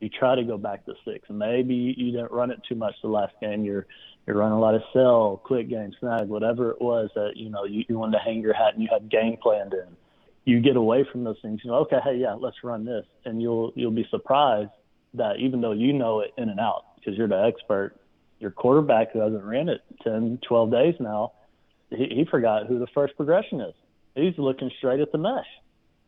you 0.04 0.10
try 0.10 0.34
to 0.34 0.44
go 0.44 0.58
back 0.58 0.84
to 0.84 0.94
six 1.04 1.28
maybe 1.30 1.94
you 1.96 2.12
didn't 2.12 2.30
run 2.32 2.50
it 2.50 2.60
too 2.68 2.74
much 2.74 2.94
the 3.02 3.08
last 3.08 3.32
game 3.40 3.64
you're 3.64 3.86
you're 4.26 4.36
running 4.36 4.56
a 4.56 4.60
lot 4.60 4.74
of 4.74 4.80
sell, 4.94 5.40
quick 5.44 5.68
game 5.68 5.92
snag 6.00 6.28
whatever 6.28 6.70
it 6.70 6.80
was 6.80 7.10
that 7.14 7.32
you 7.36 7.50
know 7.50 7.64
you, 7.64 7.84
you 7.88 7.98
wanted 7.98 8.18
to 8.18 8.24
hang 8.24 8.40
your 8.40 8.54
hat 8.54 8.74
and 8.74 8.82
you 8.82 8.88
had 8.92 9.10
game 9.10 9.36
planned 9.42 9.72
in 9.72 9.96
you 10.44 10.60
get 10.60 10.76
away 10.76 11.06
from 11.10 11.24
those 11.24 11.38
things 11.42 11.60
you 11.64 11.70
know 11.70 11.78
okay 11.78 11.98
hey 12.04 12.16
yeah 12.16 12.34
let's 12.34 12.56
run 12.62 12.84
this 12.84 13.04
and 13.24 13.40
you'll 13.40 13.72
you'll 13.74 13.90
be 13.90 14.06
surprised 14.10 14.70
that 15.14 15.36
even 15.38 15.60
though 15.60 15.72
you 15.72 15.92
know 15.92 16.20
it 16.20 16.32
in 16.36 16.48
and 16.48 16.60
out 16.60 16.84
because 16.96 17.16
you're 17.16 17.28
the 17.28 17.44
expert, 17.44 17.96
your 18.40 18.50
quarterback 18.50 19.12
who 19.12 19.20
hasn't 19.20 19.44
ran 19.44 19.68
it 19.68 19.80
10, 20.02 20.40
12 20.46 20.70
days 20.70 20.94
now, 21.00 21.32
he, 21.90 22.06
he 22.10 22.26
forgot 22.30 22.66
who 22.66 22.78
the 22.78 22.86
first 22.94 23.16
progression 23.16 23.60
is. 23.60 23.74
He's 24.14 24.34
looking 24.38 24.70
straight 24.78 25.00
at 25.00 25.12
the 25.12 25.18
mesh. 25.18 25.46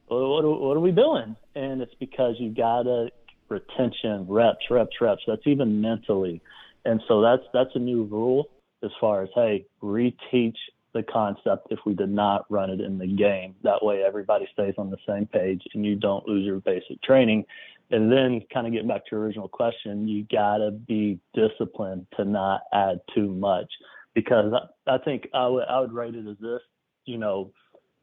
What, 0.07 0.45
what, 0.45 0.61
what 0.61 0.77
are 0.77 0.81
we 0.81 0.93
doing? 0.93 1.37
And 1.55 1.81
it's 1.81 1.95
because 1.99 2.37
you 2.39 2.51
got 2.51 2.85
to 2.85 3.09
retention, 3.49 4.27
reps, 4.29 4.65
reps, 4.71 4.97
reps. 5.01 5.23
That's 5.27 5.47
even 5.47 5.81
mentally. 5.81 6.41
And 6.85 7.01
so 7.09 7.21
that's 7.21 7.43
that's 7.53 7.71
a 7.75 7.81
new 7.81 8.05
rule 8.05 8.49
as 8.83 8.91
far 9.01 9.23
as 9.23 9.29
hey, 9.35 9.67
reteach 9.83 10.57
the 10.95 11.03
concept 11.03 11.69
if 11.71 11.79
we 11.85 11.95
did 11.95 12.11
not 12.11 12.47
run 12.49 12.71
it 12.71 12.81
in 12.81 12.99
the 12.99 13.07
game. 13.07 13.55
That 13.63 13.85
way 13.85 14.03
everybody 14.03 14.49
stays 14.53 14.75
on 14.79 14.91
the 14.91 14.97
same 15.07 15.27
page 15.27 15.63
and 15.75 15.85
you 15.85 15.97
don't 15.97 16.27
lose 16.27 16.47
your 16.47 16.61
basic 16.61 17.03
training. 17.03 17.45
And 17.91 18.11
then 18.11 18.41
kind 18.53 18.67
of 18.67 18.73
getting 18.73 18.89
back 18.89 19.05
to 19.05 19.09
your 19.13 19.21
original 19.21 19.49
question, 19.49 20.09
you 20.09 20.27
gotta 20.33 20.71
be 20.71 21.21
disciplined 21.35 22.07
to 22.17 22.25
not 22.25 22.63
add 22.73 23.01
too 23.15 23.29
much 23.29 23.71
because 24.15 24.53
I, 24.53 24.95
I 24.95 24.99
think 24.99 25.29
I 25.35 25.47
would 25.47 25.65
I 25.69 25.81
would 25.81 25.93
rate 25.93 26.15
it 26.15 26.27
as 26.27 26.39
this, 26.41 26.63
you 27.05 27.19
know, 27.19 27.53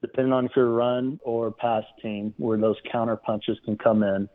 depending 0.01 0.31
on 0.31 0.45
if 0.45 0.51
you're 0.55 0.69
run 0.69 1.19
or 1.23 1.51
pass 1.51 1.83
team 2.01 2.33
where 2.37 2.57
those 2.57 2.77
counter 2.91 3.15
punches 3.15 3.57
can 3.65 3.77
come 3.77 4.03
in, 4.03 4.29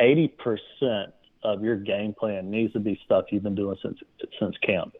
eighty 0.00 0.28
percent 0.28 1.14
of 1.42 1.62
your 1.62 1.76
game 1.76 2.14
plan 2.14 2.50
needs 2.50 2.72
to 2.72 2.80
be 2.80 2.98
stuff 3.04 3.26
you've 3.30 3.42
been 3.42 3.54
doing 3.54 3.76
since 3.82 3.98
since 4.38 4.56
camp. 4.62 4.94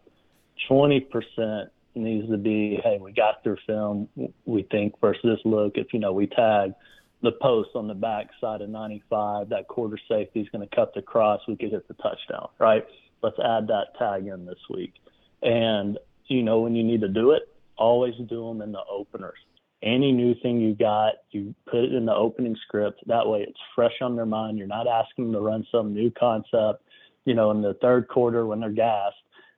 Twenty 0.69 1.01
percent 1.01 1.71
needs 1.95 2.29
to 2.29 2.37
be, 2.37 2.79
hey, 2.83 2.99
we 3.01 3.13
got 3.13 3.43
through 3.43 3.57
film, 3.67 4.09
we 4.45 4.63
think, 4.71 4.95
versus 5.01 5.23
this 5.23 5.41
look. 5.45 5.73
If, 5.77 5.93
you 5.93 6.01
know, 6.01 6.13
we 6.13 6.27
tag 6.27 6.75
the 7.23 7.33
post 7.33 7.71
on 7.75 7.89
the 7.89 7.95
back 7.95 8.29
side 8.41 8.61
of 8.61 8.69
95, 8.69 9.49
that 9.51 9.69
quarter 9.69 9.99
safety 10.09 10.41
is 10.41 10.49
going 10.51 10.67
to 10.67 10.77
cut 10.77 10.93
the 10.95 11.03
cross, 11.03 11.41
we 11.49 11.57
could 11.57 11.71
hit 11.71 11.87
the 11.89 11.95
touchdown, 11.95 12.49
right? 12.59 12.85
Let's 13.23 13.39
add 13.39 13.69
that 13.69 13.97
tag 13.99 14.27
in 14.27 14.45
this 14.45 14.59
week. 14.69 14.95
And, 15.43 15.99
you 16.27 16.43
know, 16.43 16.61
when 16.61 16.75
you 16.75 16.85
need 16.85 17.01
to 17.03 17.09
do 17.09 17.31
it, 17.31 17.43
always 17.77 18.15
do 18.29 18.49
them 18.49 18.61
in 18.61 18.73
the 18.73 18.83
openers. 18.91 19.39
Any 19.85 20.12
new 20.12 20.35
thing 20.43 20.61
you 20.61 20.75
got, 20.75 21.12
you 21.31 21.55
put 21.71 21.85
it 21.85 21.93
in 21.93 22.07
the 22.07 22.14
opening 22.14 22.57
script. 22.67 23.03
That 23.07 23.29
way 23.29 23.43
it's 23.43 23.61
fresh 23.75 23.93
on 24.00 24.17
their 24.17 24.25
mind. 24.25 24.57
You're 24.57 24.67
not 24.67 24.87
asking 24.88 25.26
them 25.26 25.35
to 25.35 25.41
run 25.41 25.67
some 25.71 25.93
new 25.93 26.11
concept, 26.19 26.83
you 27.26 27.35
know, 27.35 27.50
in 27.50 27.61
the 27.61 27.75
third 27.83 28.09
quarter 28.09 28.47
when 28.47 28.61
they're 28.61 28.71
gassed 28.71 29.17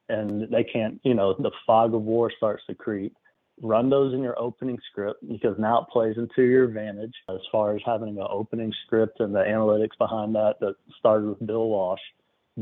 and 0.09 0.49
they 0.51 0.65
can't, 0.65 1.01
you 1.05 1.15
know, 1.15 1.35
the 1.39 1.53
fog 1.65 1.95
of 1.95 2.03
war 2.03 2.33
starts 2.37 2.65
to 2.67 2.75
creep. 2.75 3.15
run 3.63 3.89
those 3.89 4.13
in 4.13 4.23
your 4.23 4.39
opening 4.39 4.79
script 4.91 5.27
because 5.27 5.57
now 5.59 5.81
it 5.81 5.89
plays 5.93 6.17
into 6.17 6.43
your 6.43 6.65
advantage 6.65 7.15
as 7.29 7.39
far 7.51 7.75
as 7.75 7.83
having 7.87 8.19
an 8.19 8.27
opening 8.29 8.73
script 8.85 9.21
and 9.21 9.35
the 9.35 9.41
analytics 9.41 9.97
behind 9.99 10.35
that 10.35 10.57
that 10.61 10.75
started 10.99 11.29
with 11.29 11.47
Bill 11.47 11.69
Walsh. 11.69 12.01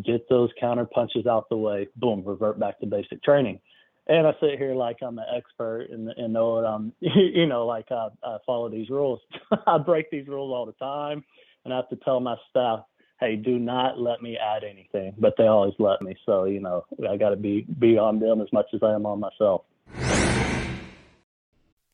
Get 0.05 0.29
those 0.29 0.51
counter 0.61 0.85
punches 0.85 1.27
out 1.27 1.49
the 1.49 1.57
way. 1.57 1.89
Boom, 1.97 2.23
revert 2.25 2.59
back 2.59 2.81
to 2.81 2.87
basic 2.87 3.23
training. 3.23 3.61
And 4.07 4.27
I 4.27 4.33
sit 4.41 4.59
here 4.59 4.75
like 4.75 4.99
I'm 5.03 5.19
an 5.19 5.25
expert 5.35 5.89
and, 5.91 6.09
and 6.09 6.33
know 6.33 6.55
what 6.55 6.67
I'm, 6.67 6.93
you 7.01 7.47
know, 7.47 7.67
like 7.67 7.91
I, 7.91 8.09
I 8.23 8.37
follow 8.45 8.69
these 8.69 8.91
rules. 8.91 9.21
I 9.67 9.79
break 9.79 10.11
these 10.11 10.29
rules 10.29 10.53
all 10.53 10.67
the 10.67 10.73
time, 10.73 11.25
and 11.65 11.73
I 11.73 11.77
have 11.77 11.89
to 11.89 11.97
tell 11.97 12.21
my 12.21 12.37
staff, 12.51 12.81
hey, 13.21 13.37
do 13.37 13.59
not 13.59 13.99
let 13.99 14.21
me 14.21 14.37
add 14.37 14.63
anything. 14.63 15.15
But 15.19 15.35
they 15.39 15.47
always 15.47 15.75
let 15.79 16.03
me, 16.03 16.17
so 16.27 16.45
you 16.45 16.61
know, 16.61 16.85
I 17.09 17.17
got 17.17 17.31
to 17.31 17.37
be 17.37 17.67
be 17.79 17.97
on 17.97 18.21
them 18.21 18.43
as 18.43 18.53
much 18.53 18.67
as 18.75 18.83
I 18.83 18.93
am 18.93 19.07
on 19.07 19.21
myself. 19.21 19.63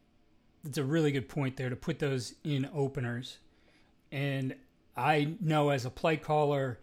it's 0.66 0.78
a 0.78 0.84
really 0.84 1.14
good 1.14 1.30
point 1.30 1.56
there 1.56 1.70
to 1.70 1.78
put 1.78 2.00
those 2.00 2.36
in 2.44 2.70
openers. 2.76 3.38
And 4.12 4.54
I 4.98 5.36
know 5.40 5.70
as 5.70 5.86
a 5.86 5.90
play 5.90 6.18
caller, 6.18 6.80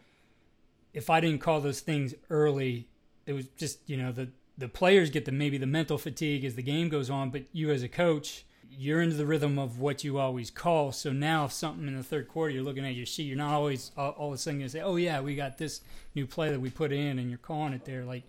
if 0.93 1.11
I 1.11 1.21
didn't 1.21 1.41
call 1.41 1.61
those 1.61 1.81
things 1.81 2.15
early, 2.31 2.89
it 3.27 3.33
was 3.33 3.47
just, 3.57 3.79
you 3.89 3.97
know, 3.97 4.13
the, 4.13 4.31
the 4.59 4.69
players 4.69 5.11
get 5.11 5.25
the 5.25 5.33
maybe 5.33 5.59
the 5.59 5.67
mental 5.67 5.99
fatigue 5.99 6.45
as 6.45 6.55
the 6.55 6.63
game 6.63 6.89
goes 6.89 7.11
on, 7.11 7.31
but 7.31 7.45
you 7.53 7.71
as 7.71 7.83
a 7.83 7.89
coach, 7.89 8.45
you're 8.71 9.03
into 9.03 9.17
the 9.17 9.27
rhythm 9.27 9.59
of 9.59 9.79
what 9.79 10.05
you 10.05 10.19
always 10.19 10.51
call. 10.51 10.93
So 10.93 11.13
now, 11.13 11.45
if 11.45 11.53
something 11.53 11.87
in 11.87 11.97
the 11.97 12.03
third 12.03 12.29
quarter, 12.29 12.55
you're 12.55 12.63
looking 12.63 12.87
at 12.87 12.95
your 12.95 13.07
sheet, 13.07 13.25
you're 13.25 13.37
not 13.37 13.53
always 13.53 13.91
all, 13.97 14.11
all 14.11 14.29
of 14.29 14.35
a 14.35 14.39
sudden 14.39 14.61
to 14.61 14.69
say, 14.69 14.81
"Oh 14.81 14.97
yeah, 14.97 15.21
we 15.21 15.35
got 15.35 15.59
this 15.59 15.81
new 16.15 16.27
play 16.27 16.51
that 16.51 16.61
we 16.61 16.71
put 16.71 16.93
in," 16.93 17.19
and 17.19 17.29
you're 17.29 17.39
calling 17.39 17.73
it 17.73 17.85
there. 17.85 18.05
Like 18.05 18.25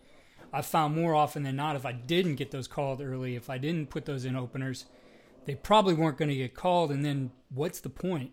I 0.54 0.62
found 0.62 0.96
more 0.96 1.16
often 1.16 1.44
than 1.44 1.56
not, 1.56 1.76
if 1.76 1.86
I 1.86 1.92
didn't 1.92 2.36
get 2.36 2.52
those 2.52 2.68
called 2.68 3.02
early, 3.02 3.36
if 3.36 3.50
I 3.50 3.58
didn't 3.58 3.90
put 3.90 4.06
those 4.06 4.26
in 4.26 4.36
openers, 4.36 4.86
they 5.46 5.56
probably 5.56 5.94
weren't 5.94 6.18
going 6.18 6.30
to 6.30 6.36
get 6.36 6.54
called. 6.54 6.92
And 6.92 7.06
then 7.06 7.32
what's 7.50 7.80
the 7.80 7.90
point 7.90 8.32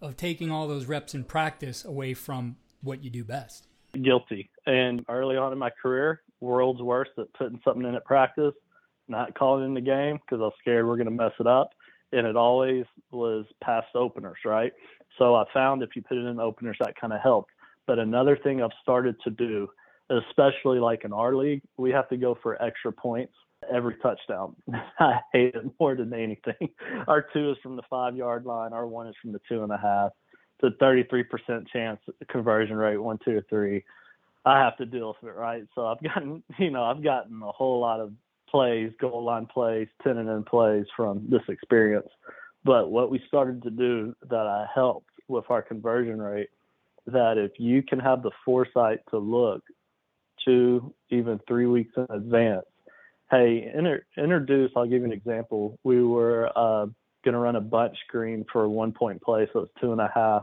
of 0.00 0.16
taking 0.16 0.50
all 0.50 0.68
those 0.68 0.86
reps 0.86 1.14
in 1.14 1.24
practice 1.24 1.84
away 1.84 2.14
from 2.14 2.56
what 2.82 3.04
you 3.04 3.10
do 3.10 3.24
best? 3.24 3.67
Guilty. 4.02 4.50
And 4.66 5.04
early 5.08 5.36
on 5.36 5.52
in 5.52 5.58
my 5.58 5.70
career, 5.70 6.22
world's 6.40 6.82
worst 6.82 7.12
at 7.18 7.32
putting 7.34 7.60
something 7.64 7.84
in 7.86 7.94
at 7.94 8.04
practice, 8.04 8.54
not 9.08 9.36
calling 9.38 9.64
in 9.64 9.74
the 9.74 9.80
game 9.80 10.18
because 10.18 10.40
I 10.40 10.44
was 10.44 10.52
scared 10.60 10.86
we're 10.86 10.96
going 10.96 11.06
to 11.06 11.10
mess 11.10 11.32
it 11.40 11.46
up. 11.46 11.70
And 12.12 12.26
it 12.26 12.36
always 12.36 12.84
was 13.10 13.44
past 13.62 13.88
openers, 13.94 14.38
right? 14.44 14.72
So 15.18 15.34
I 15.34 15.44
found 15.52 15.82
if 15.82 15.90
you 15.94 16.02
put 16.02 16.16
it 16.16 16.24
in 16.24 16.40
openers, 16.40 16.76
that 16.80 16.94
kind 16.98 17.12
of 17.12 17.20
helped. 17.20 17.50
But 17.86 17.98
another 17.98 18.36
thing 18.36 18.62
I've 18.62 18.70
started 18.82 19.16
to 19.24 19.30
do, 19.30 19.68
especially 20.10 20.78
like 20.78 21.04
in 21.04 21.12
our 21.12 21.34
league, 21.34 21.62
we 21.76 21.90
have 21.90 22.08
to 22.10 22.16
go 22.16 22.38
for 22.42 22.62
extra 22.62 22.92
points 22.92 23.34
every 23.72 23.96
touchdown. 23.96 24.54
I 24.98 25.20
hate 25.32 25.54
it 25.54 25.64
more 25.80 25.96
than 25.96 26.12
anything. 26.12 26.68
Our 27.06 27.26
two 27.32 27.50
is 27.50 27.56
from 27.62 27.76
the 27.76 27.82
five 27.90 28.16
yard 28.16 28.46
line, 28.46 28.72
our 28.72 28.86
one 28.86 29.08
is 29.08 29.14
from 29.20 29.32
the 29.32 29.40
two 29.48 29.62
and 29.62 29.72
a 29.72 29.78
half. 29.78 30.12
A 30.62 30.70
33% 30.70 31.68
chance 31.68 32.00
conversion 32.28 32.76
rate, 32.76 32.96
one, 32.96 33.18
two, 33.24 33.38
or 33.38 33.42
three. 33.48 33.84
I 34.44 34.58
have 34.58 34.76
to 34.78 34.86
deal 34.86 35.08
with 35.08 35.30
it, 35.30 35.36
right? 35.36 35.64
So 35.74 35.86
I've 35.86 36.02
gotten, 36.02 36.42
you 36.58 36.70
know, 36.70 36.84
I've 36.84 37.02
gotten 37.02 37.40
a 37.42 37.52
whole 37.52 37.80
lot 37.80 38.00
of 38.00 38.12
plays, 38.50 38.92
goal 39.00 39.24
line 39.24 39.46
plays, 39.46 39.88
10 40.02 40.18
and 40.18 40.28
in 40.28 40.42
plays 40.44 40.86
from 40.96 41.26
this 41.30 41.42
experience. 41.48 42.08
But 42.64 42.90
what 42.90 43.10
we 43.10 43.22
started 43.28 43.62
to 43.62 43.70
do 43.70 44.16
that 44.28 44.46
I 44.46 44.66
helped 44.74 45.10
with 45.28 45.44
our 45.50 45.62
conversion 45.62 46.20
rate, 46.20 46.48
that 47.06 47.38
if 47.38 47.52
you 47.58 47.82
can 47.82 48.00
have 48.00 48.22
the 48.22 48.30
foresight 48.44 49.00
to 49.10 49.18
look 49.18 49.62
two, 50.44 50.92
even 51.10 51.40
three 51.46 51.66
weeks 51.66 51.92
in 51.96 52.06
advance, 52.10 52.66
hey, 53.30 53.70
inter- 53.74 54.04
introduce, 54.16 54.72
I'll 54.76 54.84
give 54.84 55.00
you 55.00 55.04
an 55.04 55.12
example. 55.12 55.78
We 55.84 56.02
were 56.02 56.50
uh, 56.56 56.86
going 57.28 57.34
to 57.34 57.44
run 57.44 57.56
a 57.56 57.60
bunch 57.60 57.94
screen 58.06 58.44
for 58.50 58.64
a 58.64 58.70
one 58.70 58.92
point 58.92 59.20
play, 59.20 59.46
so 59.52 59.60
it's 59.60 59.72
two 59.80 59.92
and 59.92 60.00
a 60.00 60.10
half 60.14 60.42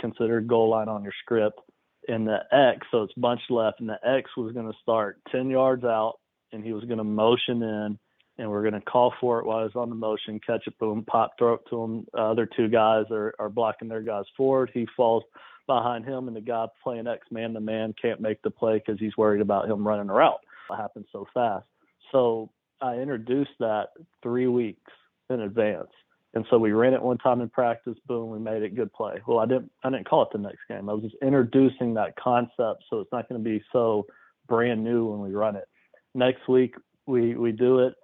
considered 0.00 0.48
goal 0.48 0.70
line 0.70 0.88
on 0.88 1.04
your 1.04 1.12
script. 1.22 1.60
And 2.08 2.26
the 2.26 2.38
X, 2.52 2.86
so 2.90 3.04
it's 3.04 3.14
bunch 3.14 3.40
left, 3.48 3.80
and 3.80 3.88
the 3.88 3.98
X 4.04 4.30
was 4.36 4.52
going 4.52 4.70
to 4.70 4.78
start 4.82 5.20
10 5.30 5.48
yards 5.48 5.84
out, 5.84 6.18
and 6.52 6.64
he 6.64 6.72
was 6.72 6.84
going 6.84 6.98
to 6.98 7.04
motion 7.04 7.62
in, 7.62 7.98
and 8.36 8.50
we're 8.50 8.68
going 8.68 8.74
to 8.74 8.80
call 8.80 9.14
for 9.20 9.38
it 9.38 9.46
while 9.46 9.64
he's 9.64 9.76
on 9.76 9.88
the 9.88 9.94
motion, 9.94 10.40
catch 10.44 10.66
it, 10.66 10.78
boom, 10.78 11.04
pop, 11.06 11.38
throw 11.38 11.54
it 11.54 11.60
to 11.70 11.82
him. 11.82 12.06
Other 12.12 12.46
two 12.46 12.68
guys 12.68 13.04
are, 13.10 13.32
are 13.38 13.48
blocking 13.48 13.88
their 13.88 14.02
guys 14.02 14.24
forward. 14.36 14.70
He 14.74 14.86
falls 14.96 15.22
behind 15.66 16.04
him, 16.04 16.26
and 16.26 16.36
the 16.36 16.40
guy 16.40 16.66
playing 16.82 17.06
X 17.06 17.26
man 17.30 17.54
to 17.54 17.60
man 17.60 17.94
can't 18.02 18.20
make 18.20 18.42
the 18.42 18.50
play 18.50 18.82
because 18.84 19.00
he's 19.00 19.16
worried 19.16 19.40
about 19.40 19.70
him 19.70 19.86
running 19.86 20.10
a 20.10 20.12
route. 20.12 20.40
It 20.70 20.76
happens 20.76 21.06
so 21.12 21.26
fast. 21.32 21.64
So 22.12 22.50
I 22.82 22.96
introduced 22.96 23.52
that 23.60 23.90
three 24.22 24.48
weeks 24.48 24.92
in 25.30 25.40
advance. 25.40 25.88
And 26.34 26.44
so 26.50 26.58
we 26.58 26.72
ran 26.72 26.94
it 26.94 27.02
one 27.02 27.18
time 27.18 27.40
in 27.40 27.48
practice, 27.48 27.96
boom, 28.06 28.30
we 28.30 28.40
made 28.40 28.62
it 28.62 28.74
good 28.74 28.92
play. 28.92 29.20
Well, 29.26 29.38
I 29.38 29.46
didn't 29.46 29.70
I 29.84 29.90
didn't 29.90 30.08
call 30.08 30.22
it 30.22 30.28
the 30.32 30.38
next 30.38 30.60
game. 30.68 30.88
I 30.88 30.92
was 30.92 31.04
just 31.04 31.16
introducing 31.22 31.94
that 31.94 32.16
concept 32.16 32.84
so 32.90 33.00
it's 33.00 33.12
not 33.12 33.28
going 33.28 33.42
to 33.42 33.44
be 33.48 33.62
so 33.72 34.06
brand 34.48 34.82
new 34.82 35.06
when 35.06 35.20
we 35.20 35.34
run 35.34 35.56
it. 35.56 35.68
Next 36.14 36.48
week 36.48 36.74
we 37.06 37.36
we 37.36 37.52
do 37.52 37.80
it. 37.80 37.94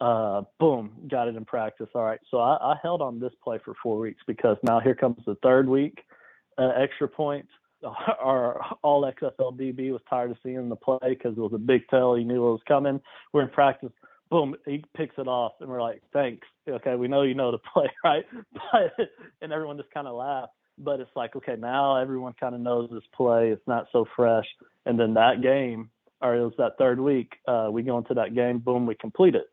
Uh, 0.00 0.42
boom, 0.60 0.92
got 1.08 1.28
it 1.28 1.34
in 1.34 1.44
practice. 1.44 1.88
All 1.94 2.04
right, 2.04 2.20
so 2.30 2.38
I, 2.38 2.56
I 2.72 2.74
held 2.82 3.02
on 3.02 3.18
this 3.18 3.32
play 3.42 3.58
for 3.64 3.74
four 3.82 3.98
weeks 3.98 4.22
because 4.26 4.56
now 4.62 4.78
here 4.78 4.94
comes 4.94 5.16
the 5.26 5.34
third 5.42 5.68
week, 5.68 5.98
uh, 6.56 6.70
extra 6.76 7.08
points. 7.08 7.48
Our 7.82 8.60
all 8.82 9.02
XFL 9.02 9.56
DB 9.58 9.92
was 9.92 10.02
tired 10.10 10.30
of 10.30 10.36
seeing 10.42 10.68
the 10.68 10.76
play 10.76 10.98
because 11.02 11.36
it 11.36 11.40
was 11.40 11.52
a 11.54 11.58
big 11.58 11.88
tell. 11.88 12.14
He 12.14 12.22
knew 12.22 12.46
it 12.46 12.52
was 12.52 12.60
coming. 12.68 13.00
We're 13.32 13.42
in 13.42 13.48
practice 13.48 13.92
boom, 14.30 14.54
he 14.66 14.84
picks 14.96 15.16
it 15.18 15.28
off, 15.28 15.52
and 15.60 15.68
we're 15.68 15.82
like, 15.82 16.02
thanks. 16.12 16.46
Okay, 16.68 16.94
we 16.96 17.08
know 17.08 17.22
you 17.22 17.34
know 17.34 17.50
the 17.50 17.58
play, 17.72 17.90
right? 18.04 18.24
But 18.52 19.08
and 19.40 19.52
everyone 19.52 19.76
just 19.76 19.90
kind 19.90 20.06
of 20.06 20.16
laughed. 20.16 20.52
But 20.78 21.00
it's 21.00 21.10
like, 21.16 21.34
okay, 21.34 21.56
now 21.58 21.96
everyone 21.96 22.34
kind 22.38 22.54
of 22.54 22.60
knows 22.60 22.88
this 22.92 23.02
play. 23.14 23.48
It's 23.48 23.66
not 23.66 23.86
so 23.90 24.06
fresh. 24.14 24.46
And 24.86 24.98
then 24.98 25.14
that 25.14 25.42
game, 25.42 25.90
or 26.20 26.36
it 26.36 26.40
was 26.40 26.52
that 26.58 26.78
third 26.78 27.00
week, 27.00 27.32
uh, 27.48 27.68
we 27.72 27.82
go 27.82 27.98
into 27.98 28.14
that 28.14 28.34
game, 28.34 28.58
boom, 28.58 28.86
we 28.86 28.94
complete 28.94 29.34
it. 29.34 29.48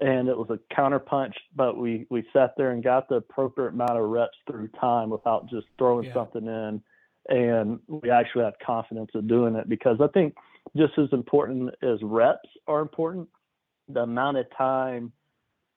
And 0.00 0.28
it 0.28 0.36
was 0.36 0.48
a 0.48 0.74
counter 0.74 0.98
punch, 0.98 1.36
but 1.54 1.76
we 1.76 2.06
we 2.08 2.24
sat 2.32 2.54
there 2.56 2.70
and 2.70 2.82
got 2.82 3.10
the 3.10 3.16
appropriate 3.16 3.74
amount 3.74 3.98
of 3.98 4.08
reps 4.08 4.38
through 4.50 4.68
time 4.80 5.10
without 5.10 5.50
just 5.50 5.66
throwing 5.76 6.06
yeah. 6.06 6.14
something 6.14 6.46
in. 6.46 6.82
And 7.28 7.80
we 7.86 8.10
actually 8.10 8.44
had 8.44 8.54
confidence 8.64 9.10
of 9.14 9.28
doing 9.28 9.56
it 9.56 9.68
because 9.68 9.98
I 10.00 10.06
think 10.06 10.34
just 10.74 10.92
as 10.98 11.08
important 11.12 11.74
as 11.82 11.98
reps 12.02 12.48
are 12.66 12.80
important, 12.80 13.28
the 13.92 14.00
amount 14.00 14.38
of 14.38 14.46
time 14.56 15.12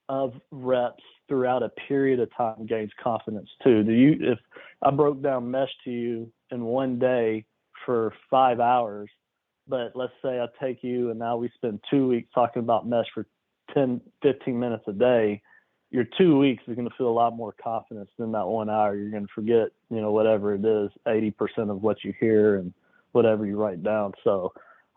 of 0.09 0.33
reps 0.51 1.03
throughout 1.27 1.63
a 1.63 1.69
period 1.69 2.19
of 2.19 2.29
time 2.35 2.65
gains 2.65 2.91
confidence 3.01 3.49
too. 3.63 3.83
Do 3.83 3.91
you 3.91 4.17
if 4.19 4.39
I 4.81 4.91
broke 4.91 5.21
down 5.21 5.49
mesh 5.49 5.71
to 5.85 5.91
you 5.91 6.31
in 6.51 6.63
one 6.65 6.99
day 6.99 7.45
for 7.85 8.13
five 8.29 8.59
hours, 8.59 9.09
but 9.67 9.93
let's 9.95 10.13
say 10.21 10.39
I 10.39 10.47
take 10.63 10.83
you 10.83 11.09
and 11.09 11.19
now 11.19 11.37
we 11.37 11.49
spend 11.55 11.79
two 11.89 12.07
weeks 12.07 12.29
talking 12.33 12.61
about 12.61 12.87
mesh 12.87 13.07
for 13.13 13.25
10, 13.73 14.01
15 14.21 14.59
minutes 14.59 14.83
a 14.87 14.93
day, 14.93 15.41
your 15.89 16.05
two 16.17 16.37
weeks 16.37 16.63
is 16.67 16.75
going 16.75 16.89
to 16.89 16.95
feel 16.97 17.07
a 17.07 17.09
lot 17.09 17.35
more 17.35 17.53
confidence 17.63 18.09
than 18.17 18.31
that 18.31 18.47
one 18.47 18.69
hour. 18.69 18.95
You're 18.95 19.11
going 19.11 19.27
to 19.27 19.33
forget, 19.33 19.69
you 19.89 20.01
know, 20.01 20.11
whatever 20.11 20.55
it 20.55 20.65
is, 20.65 20.89
80% 21.07 21.69
of 21.69 21.83
what 21.83 22.03
you 22.03 22.13
hear 22.19 22.57
and 22.57 22.73
whatever 23.11 23.45
you 23.45 23.57
write 23.57 23.83
down. 23.83 24.13
So 24.23 24.53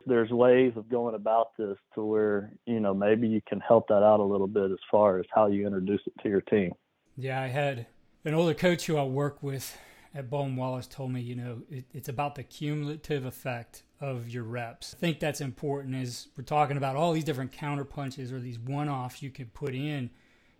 there's 0.06 0.30
ways 0.30 0.72
of 0.76 0.88
going 0.88 1.14
about 1.14 1.56
this 1.58 1.76
to 1.94 2.04
where 2.04 2.52
you 2.64 2.80
know 2.80 2.94
maybe 2.94 3.28
you 3.28 3.40
can 3.46 3.60
help 3.60 3.88
that 3.88 4.02
out 4.02 4.20
a 4.20 4.24
little 4.24 4.46
bit 4.46 4.70
as 4.70 4.78
far 4.90 5.18
as 5.18 5.26
how 5.34 5.46
you 5.46 5.66
introduce 5.66 6.00
it 6.06 6.12
to 6.22 6.28
your 6.28 6.40
team. 6.42 6.72
Yeah, 7.16 7.40
I 7.40 7.48
had 7.48 7.86
an 8.24 8.34
older 8.34 8.54
coach 8.54 8.86
who 8.86 8.96
I 8.96 9.04
work 9.04 9.42
with 9.42 9.76
at 10.14 10.30
Baldwin 10.30 10.56
Wallace 10.56 10.86
told 10.86 11.12
me, 11.12 11.20
you 11.20 11.34
know, 11.34 11.62
it, 11.70 11.84
it's 11.92 12.08
about 12.08 12.34
the 12.36 12.42
cumulative 12.42 13.26
effect 13.26 13.82
of 14.00 14.30
your 14.30 14.44
reps. 14.44 14.94
I 14.94 14.98
think 14.98 15.20
that's 15.20 15.40
important 15.40 15.94
as 15.94 16.28
we're 16.36 16.44
talking 16.44 16.76
about 16.76 16.96
all 16.96 17.12
these 17.12 17.24
different 17.24 17.52
counter 17.52 17.84
punches 17.84 18.32
or 18.32 18.40
these 18.40 18.58
one 18.58 18.88
offs 18.88 19.22
you 19.22 19.30
could 19.30 19.52
put 19.52 19.74
in. 19.74 20.10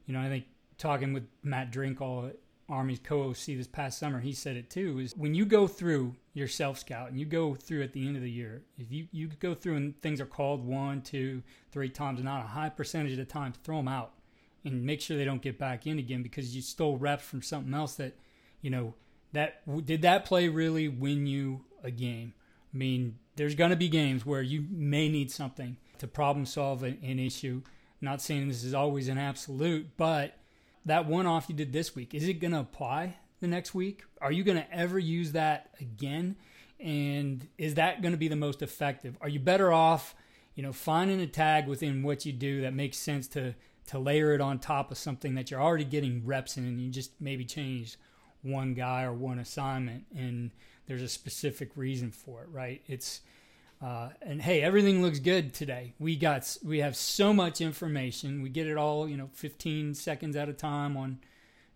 You 0.07 0.15
know, 0.15 0.21
I 0.21 0.29
think 0.29 0.45
talking 0.79 1.13
with 1.13 1.27
Matt 1.43 1.73
Drinkall 1.73 2.33
Army's 2.69 2.99
co-OC 2.99 3.47
this 3.47 3.67
past 3.67 3.99
summer, 3.99 4.21
he 4.21 4.33
said 4.33 4.57
it 4.57 4.71
too, 4.71 4.99
is 4.99 5.17
when 5.17 5.35
you 5.35 5.45
go 5.45 5.69
through 5.69 6.15
your 6.35 6.49
self-scout 6.49 7.11
and 7.11 7.19
you 7.19 7.25
go 7.25 7.55
through 7.55 7.83
at 7.83 7.93
the 7.93 8.07
end 8.07 8.17
of 8.17 8.23
the 8.23 8.31
year, 8.31 8.63
if 8.77 8.91
you, 8.91 9.07
you 9.13 9.29
go 9.39 9.55
through 9.55 9.77
and 9.77 10.01
things 10.03 10.21
are 10.21 10.27
called 10.27 10.67
one, 10.67 11.01
two, 11.01 11.43
three 11.71 11.89
times, 11.89 12.23
not 12.23 12.45
a 12.45 12.49
high 12.49 12.69
percentage 12.69 13.13
of 13.13 13.19
the 13.19 13.25
time, 13.25 13.53
throw 13.63 13.77
them 13.77 13.89
out 13.89 14.15
and 14.65 14.85
make 14.85 15.01
sure 15.01 15.17
they 15.17 15.25
don't 15.25 15.43
get 15.43 15.59
back 15.59 15.87
in 15.87 15.99
again 15.99 16.23
because 16.23 16.57
you 16.57 16.63
stole 16.63 16.97
reps 16.97 17.25
from 17.25 17.41
something 17.41 17.73
else 17.73 17.95
that, 17.95 18.15
you 18.61 18.71
know, 18.71 18.95
that 19.33 19.63
did 19.85 20.03
that 20.03 20.25
play 20.25 20.49
really 20.49 20.89
win 20.89 21.27
you 21.27 21.65
a 21.85 21.91
game? 21.91 22.35
I 22.75 22.77
mean, 22.77 23.19
there's 23.37 23.55
going 23.55 23.71
to 23.71 23.77
be 23.77 23.89
games 23.89 24.27
where 24.27 24.43
you 24.43 24.67
may 24.71 25.09
need 25.09 25.31
something 25.31 25.77
to 25.99 26.09
problem 26.09 26.47
solve 26.47 26.83
an, 26.83 26.99
an 27.03 27.21
issue. 27.21 27.63
Not 28.01 28.21
saying 28.21 28.49
this 28.49 28.65
is 28.65 28.75
always 28.75 29.07
an 29.09 29.19
absolute, 29.19 29.97
but– 29.97 30.37
that 30.87 31.07
one 31.07 31.27
off 31.27 31.47
you 31.49 31.55
did 31.55 31.73
this 31.73 31.95
week, 31.95 32.15
is 32.15 32.27
it 32.27 32.35
going 32.35 32.53
to 32.53 32.61
apply 32.61 33.17
the 33.41 33.47
next 33.47 33.75
week? 33.75 34.05
Are 34.21 34.33
you 34.33 34.45
going 34.45 34.59
to 34.59 34.73
ever 34.73 34.99
use 34.99 35.33
that 35.33 35.75
again? 35.81 36.37
And 36.81 37.47
is 37.59 37.75
that 37.75 38.03
going 38.03 38.13
to 38.13 38.19
be 38.19 38.29
the 38.29 38.37
most 38.37 38.63
effective? 38.63 39.17
Are 39.21 39.29
you 39.29 39.41
better 39.41 39.73
off, 39.73 40.15
you 40.55 40.63
know, 40.63 40.73
finding 40.73 41.21
a 41.21 41.27
tag 41.27 41.67
within 41.67 42.03
what 42.03 42.25
you 42.25 42.33
do 42.33 42.63
that 42.63 42.73
makes 42.75 42.97
sense 42.97 43.27
to 43.29 43.55
to 43.89 44.01
layer 44.01 44.35
it 44.35 44.41
on 44.41 44.59
top 44.59 44.91
of 44.91 44.99
something 44.99 45.37
that 45.37 45.49
you're 45.49 45.63
already 45.63 45.85
getting 45.85 46.27
reps 46.27 46.57
in 46.57 46.65
and 46.65 46.81
you 46.81 46.91
just 46.91 47.13
maybe 47.21 47.45
change 47.45 47.97
one 48.43 48.75
guy 48.75 49.05
or 49.05 49.13
one 49.13 49.39
assignment 49.39 50.05
and 50.13 50.51
there's 50.87 51.03
a 51.03 51.09
specific 51.09 51.71
reason 51.77 52.11
for 52.11 52.43
it, 52.43 52.49
right? 52.51 52.83
It's 52.87 53.21
uh, 53.83 54.09
and 54.23 54.41
hey, 54.41 54.63
everything 54.63 55.03
looks 55.03 55.19
good 55.19 55.53
today. 55.53 55.95
We 55.99 56.17
got 56.17 56.57
we 56.65 56.79
have 56.79 56.97
so 56.97 57.33
much 57.33 57.61
information. 57.61 58.43
We 58.43 58.49
get 58.49 58.67
it 58.67 58.77
all, 58.77 59.09
you 59.09 59.17
know, 59.17 59.29
15 59.35 59.95
seconds 59.95 60.35
at 60.35 60.49
a 60.49 60.55
time 60.55 60.97
on 60.97 61.19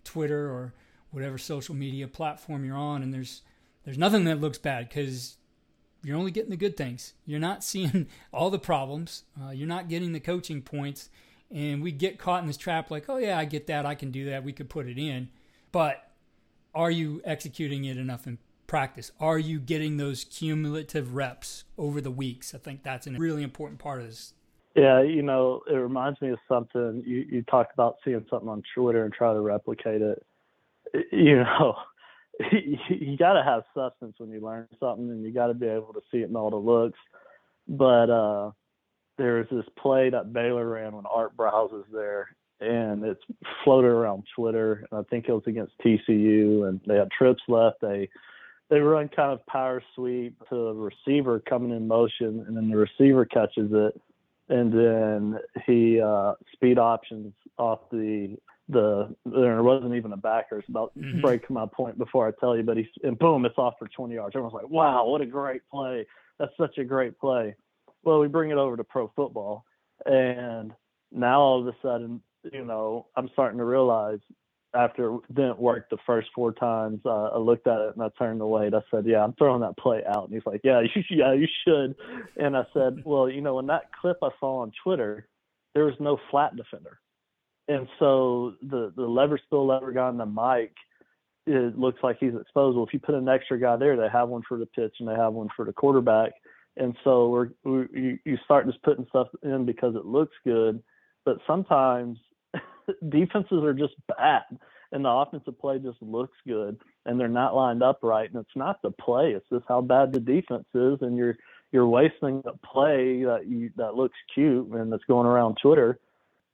Twitter 0.03 0.51
or 0.51 0.73
whatever 1.11 1.37
social 1.37 1.75
media 1.75 2.09
platform 2.09 2.65
you're 2.65 2.77
on, 2.77 3.03
and 3.03 3.13
there's 3.13 3.43
there's 3.85 3.99
nothing 3.99 4.25
that 4.25 4.41
looks 4.41 4.59
bad 4.59 4.89
because 4.89 5.37
you're 6.03 6.17
only 6.17 6.31
getting 6.31 6.51
the 6.51 6.57
good 6.57 6.77
things. 6.77 7.13
You're 7.27 7.39
not 7.39 7.63
seeing 7.65 8.07
all 8.33 8.49
the 8.49 8.59
problems. 8.59 9.25
Uh, 9.41 9.51
you're 9.51 9.69
not 9.69 9.89
getting 9.89 10.13
the 10.13 10.21
coaching 10.21 10.63
points, 10.63 11.11
and 11.51 11.83
we 11.83 11.93
get 11.93 12.19
caught 12.19 12.41
in 12.41 12.47
this 12.47 12.57
trap. 12.57 12.91
Like, 12.91 13.11
oh 13.11 13.19
yeah, 13.19 13.39
I 13.39 13.45
get 13.45 13.67
that. 13.67 13.85
I 13.85 13.95
can 13.95 14.11
do 14.11 14.25
that. 14.31 14.43
We 14.43 14.55
could 14.55 14.71
put 14.71 14.87
it 14.87 14.99
in, 14.99 15.29
but 15.71 16.11
are 16.75 16.91
you 16.91 17.21
executing 17.25 17.85
it 17.85 17.99
enough 17.99 18.27
in 18.27 18.39
practice? 18.71 19.11
Are 19.19 19.39
you 19.39 19.59
getting 19.59 19.97
those 19.97 20.23
cumulative 20.23 21.13
reps 21.13 21.65
over 21.77 22.01
the 22.01 22.11
weeks? 22.11 22.55
I 22.55 22.59
think 22.59 22.85
that's 22.85 23.09
a 23.09 23.11
really 23.11 23.43
important 23.43 23.81
part 23.81 24.01
of 24.01 24.07
this. 24.07 24.33
Yeah, 24.77 25.03
you 25.03 25.23
know, 25.23 25.63
it 25.69 25.75
reminds 25.75 26.23
me 26.23 26.31
of 26.31 26.39
something 26.49 27.03
you, 27.05 27.27
you 27.29 27.43
talked 27.43 27.75
about 27.75 27.97
seeing 28.05 28.25
something 28.31 28.49
on 28.49 28.63
Twitter 28.73 29.05
and 29.05 29.13
try 29.13 29.35
to 29.35 29.41
replicate 29.41 30.01
it. 30.01 30.25
You 31.13 31.37
know, 31.37 31.77
you 32.51 33.17
got 33.17 33.35
to 33.35 33.45
have 33.45 33.63
substance 33.75 34.15
when 34.19 34.31
you 34.31 34.41
learn 34.41 34.67
something, 34.81 35.09
and 35.09 35.23
you 35.23 35.33
got 35.33 35.47
to 35.47 35.55
be 35.55 35.69
able 35.69 35.93
to 35.93 36.01
see 36.11 36.19
it 36.19 36.29
in 36.29 36.35
all 36.35 36.51
the 36.51 36.57
looks. 36.57 36.99
But 37.69 38.11
uh, 38.11 38.51
there 39.17 39.37
was 39.37 39.47
this 39.53 39.73
play 39.81 40.11
that 40.11 40.33
Baylor 40.33 40.69
ran 40.69 40.97
when 40.97 41.05
Art 41.07 41.37
Briles 41.37 41.71
was 41.71 41.85
there, 41.93 42.27
and 42.59 43.05
it's 43.05 43.23
floated 43.63 43.87
around 43.87 44.25
Twitter. 44.35 44.85
And 44.91 44.99
I 44.99 45.03
think 45.11 45.27
it 45.29 45.33
was 45.33 45.45
against 45.47 45.79
TCU, 45.79 46.69
and 46.69 46.81
they 46.87 46.97
had 46.97 47.11
trips 47.17 47.43
left. 47.47 47.81
They 47.83 48.09
they 48.71 48.79
run 48.79 49.09
kind 49.09 49.33
of 49.33 49.45
power 49.47 49.83
sweep 49.95 50.39
to 50.49 50.55
the 50.55 50.73
receiver 50.73 51.41
coming 51.41 51.73
in 51.73 51.89
motion, 51.89 52.45
and 52.47 52.57
then 52.57 52.71
the 52.71 52.77
receiver 52.77 53.25
catches 53.25 53.71
it, 53.73 54.01
and 54.49 54.73
then 54.73 55.39
he 55.67 56.01
uh, 56.01 56.35
speed 56.55 56.79
options 56.79 57.35
off 57.59 57.81
the 57.91 58.37
the 58.69 59.15
there 59.27 59.63
wasn't 59.65 59.95
even 59.97 60.13
a 60.13 60.17
backer. 60.17 60.61
It's 60.61 60.69
about 60.69 60.97
mm-hmm. 60.97 61.21
breaking 61.21 61.55
my 61.55 61.67
point 61.67 61.99
before 61.99 62.29
I 62.29 62.31
tell 62.39 62.57
you, 62.57 62.63
but 62.63 62.77
he's 62.77 62.87
and 63.03 63.19
boom, 63.19 63.45
it's 63.45 63.59
off 63.59 63.75
for 63.79 63.89
20 63.89 64.15
yards. 64.15 64.37
Everyone's 64.37 64.55
like, 64.55 64.71
"Wow, 64.71 65.07
what 65.07 65.21
a 65.21 65.27
great 65.27 65.63
play! 65.69 66.07
That's 66.39 66.57
such 66.57 66.79
a 66.79 66.85
great 66.85 67.19
play." 67.19 67.57
Well, 68.05 68.21
we 68.21 68.29
bring 68.29 68.51
it 68.51 68.57
over 68.57 68.77
to 68.77 68.85
pro 68.85 69.09
football, 69.17 69.65
and 70.07 70.73
now 71.13 71.41
all 71.41 71.61
of 71.61 71.67
a 71.67 71.77
sudden, 71.83 72.23
you 72.53 72.65
know, 72.65 73.07
I'm 73.17 73.29
starting 73.33 73.59
to 73.59 73.65
realize 73.65 74.21
after 74.75 75.15
it 75.15 75.35
didn't 75.35 75.59
work 75.59 75.91
the 75.91 75.99
first 76.07 76.29
four 76.35 76.53
times, 76.53 77.01
uh, 77.05 77.29
I 77.29 77.39
looked 77.39 77.67
at 77.67 77.81
it 77.81 77.95
and 77.97 78.03
I 78.03 78.09
turned 78.19 78.41
away. 78.41 78.67
And 78.67 78.77
I 78.77 78.81
said, 78.91 79.05
"Yeah, 79.07 79.25
I'm 79.25 79.33
throwing 79.35 79.63
that 79.63 79.77
play 79.77 80.03
out." 80.07 80.25
And 80.25 80.35
he's 80.35 80.47
like, 80.47 80.61
"Yeah, 80.63 80.81
you, 80.95 81.03
yeah, 81.11 81.33
you 81.33 81.49
should." 81.65 81.97
And 82.37 82.57
I 82.57 82.65
said, 82.73 83.03
"Well, 83.05 83.29
you 83.29 83.41
know, 83.41 83.59
in 83.59 83.67
that 83.67 83.93
clip 83.93 84.19
I 84.23 84.31
saw 84.39 84.61
on 84.61 84.73
Twitter, 84.83 85.27
there 85.75 85.85
was 85.85 85.95
no 85.99 86.19
flat 86.31 86.57
defender, 86.57 87.01
and 87.69 87.89
so 87.99 88.55
the 88.63 88.93
the 88.95 89.03
lever 89.03 89.39
spill 89.45 89.67
lever 89.67 89.93
guy 89.93 90.07
on 90.07 90.19
the 90.19 90.27
mic, 90.27 90.75
it 91.47 91.79
looks 91.79 92.03
like 92.03 92.19
he's 92.21 92.35
exposed. 92.41 92.77
Well, 92.77 92.87
if 92.87 92.93
you 92.93 93.01
put 93.01 93.17
an 93.17 93.29
extra 93.29 93.59
guy 93.59 93.77
there, 93.77 93.97
they 93.97 94.09
have 94.13 94.29
one 94.29 94.43
for 94.49 94.59
the 94.59 94.67
pitch 94.67 94.95
and 95.01 95.09
they 95.09 95.15
have 95.15 95.33
one 95.33 95.49
for 95.57 95.65
the 95.65 95.73
quarterback, 95.73 96.33
and 96.77 96.97
so 97.03 97.29
we're 97.29 97.49
we, 97.65 97.87
you, 97.93 98.19
you 98.25 98.39
start 98.45 98.67
just 98.67 98.83
putting 98.83 99.07
stuff 99.09 99.29
in 99.43 99.67
because 99.67 99.97
it 99.97 100.05
looks 100.05 100.35
good, 100.45 100.81
but 101.25 101.39
sometimes." 101.47 102.19
defenses 103.09 103.63
are 103.65 103.75
just 103.75 103.95
bad 104.09 104.43
and 104.93 105.05
the 105.05 105.09
offensive 105.09 105.59
play 105.61 105.79
just 105.79 106.01
looks 106.01 106.37
good 106.47 106.79
and 107.07 107.19
they're 107.19 107.29
not 107.29 107.55
lined 107.55 107.83
up 107.83 108.01
right 108.03 108.31
and 108.31 108.41
it's 108.41 108.57
not 108.57 108.81
the 108.83 108.91
play 108.91 109.33
it's 109.33 109.49
just 109.53 109.65
how 109.69 109.81
bad 109.81 110.13
the 110.13 110.21
defense 110.21 110.67
is 110.75 110.99
and 111.01 111.17
you're 111.17 111.37
you're 111.73 111.87
wasting 111.87 112.43
a 112.47 112.67
play 112.67 113.23
that 113.23 113.47
you 113.47 113.71
that 113.77 113.95
looks 113.95 114.17
cute 114.35 114.67
and 114.69 114.93
that's 114.93 115.05
going 115.05 115.27
around 115.27 115.57
Twitter 115.63 115.99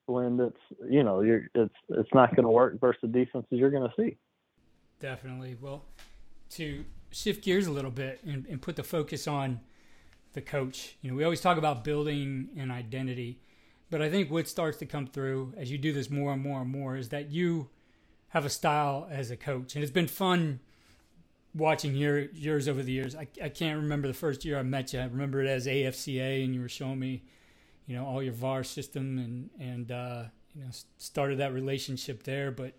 when 0.07 0.39
it's 0.41 0.91
you 0.91 1.03
know 1.03 1.23
you're 1.23 1.49
it's 1.55 1.75
it's 1.91 2.09
not 2.15 2.31
going 2.31 2.45
to 2.45 2.51
work 2.51 2.79
versus 2.81 3.01
the 3.03 3.09
defenses 3.09 3.49
you're 3.51 3.71
going 3.71 3.89
to 3.89 3.95
see. 3.97 4.17
Definitely. 5.01 5.57
Well 5.61 5.85
to 6.51 6.85
shift 7.11 7.45
gears 7.45 7.67
a 7.67 7.71
little 7.71 7.91
bit 7.91 8.21
and, 8.25 8.47
and 8.47 8.61
put 8.61 8.77
the 8.77 8.83
focus 8.83 9.27
on 9.27 9.61
the 10.35 10.41
coach 10.41 10.97
you 11.01 11.11
know 11.11 11.17
we 11.17 11.25
always 11.25 11.41
talk 11.41 11.57
about 11.57 11.83
building 11.83 12.49
an 12.57 12.71
identity 12.71 13.41
but 13.91 14.03
I 14.03 14.11
think 14.11 14.31
what 14.31 14.49
starts 14.49 14.79
to 14.79 14.87
come 14.87 15.07
through 15.07 15.55
as 15.57 15.71
you 15.71 15.79
do 15.79 15.93
this 15.93 16.11
more 16.11 16.33
and 16.33 16.43
more 16.43 16.61
and 16.63 16.71
more 16.71 16.97
is 16.97 17.11
that 17.11 17.31
you 17.31 17.69
have 18.29 18.45
a 18.45 18.51
style 18.51 19.07
as 19.11 19.31
a 19.31 19.37
coach. 19.37 19.75
And 19.75 19.83
it's 19.83 19.93
been 19.93 20.09
fun 20.09 20.61
watching 21.55 21.95
your 21.95 22.21
yours 22.33 22.69
over 22.69 22.83
the 22.83 22.93
years. 22.93 23.15
I, 23.15 23.29
I 23.43 23.49
can't 23.49 23.81
remember 23.81 24.09
the 24.09 24.15
first 24.15 24.45
year 24.45 24.59
I 24.59 24.63
met 24.63 24.93
you. 24.93 25.01
I 25.01 25.05
remember 25.05 25.41
it 25.41 25.49
as 25.49 25.67
AFCA 25.67 26.45
and 26.45 26.55
you 26.55 26.61
were 26.61 26.69
showing 26.69 26.99
me, 26.99 27.23
you 27.87 27.97
know, 27.97 28.05
all 28.05 28.23
your 28.23 28.35
VAR 28.35 28.65
system 28.65 29.19
and, 29.19 29.51
and 29.61 29.93
uh, 29.93 30.25
you 30.55 30.63
know, 30.63 30.71
started 30.99 31.39
that 31.39 31.53
relationship 31.53 32.25
there. 32.25 32.51
But 32.51 32.75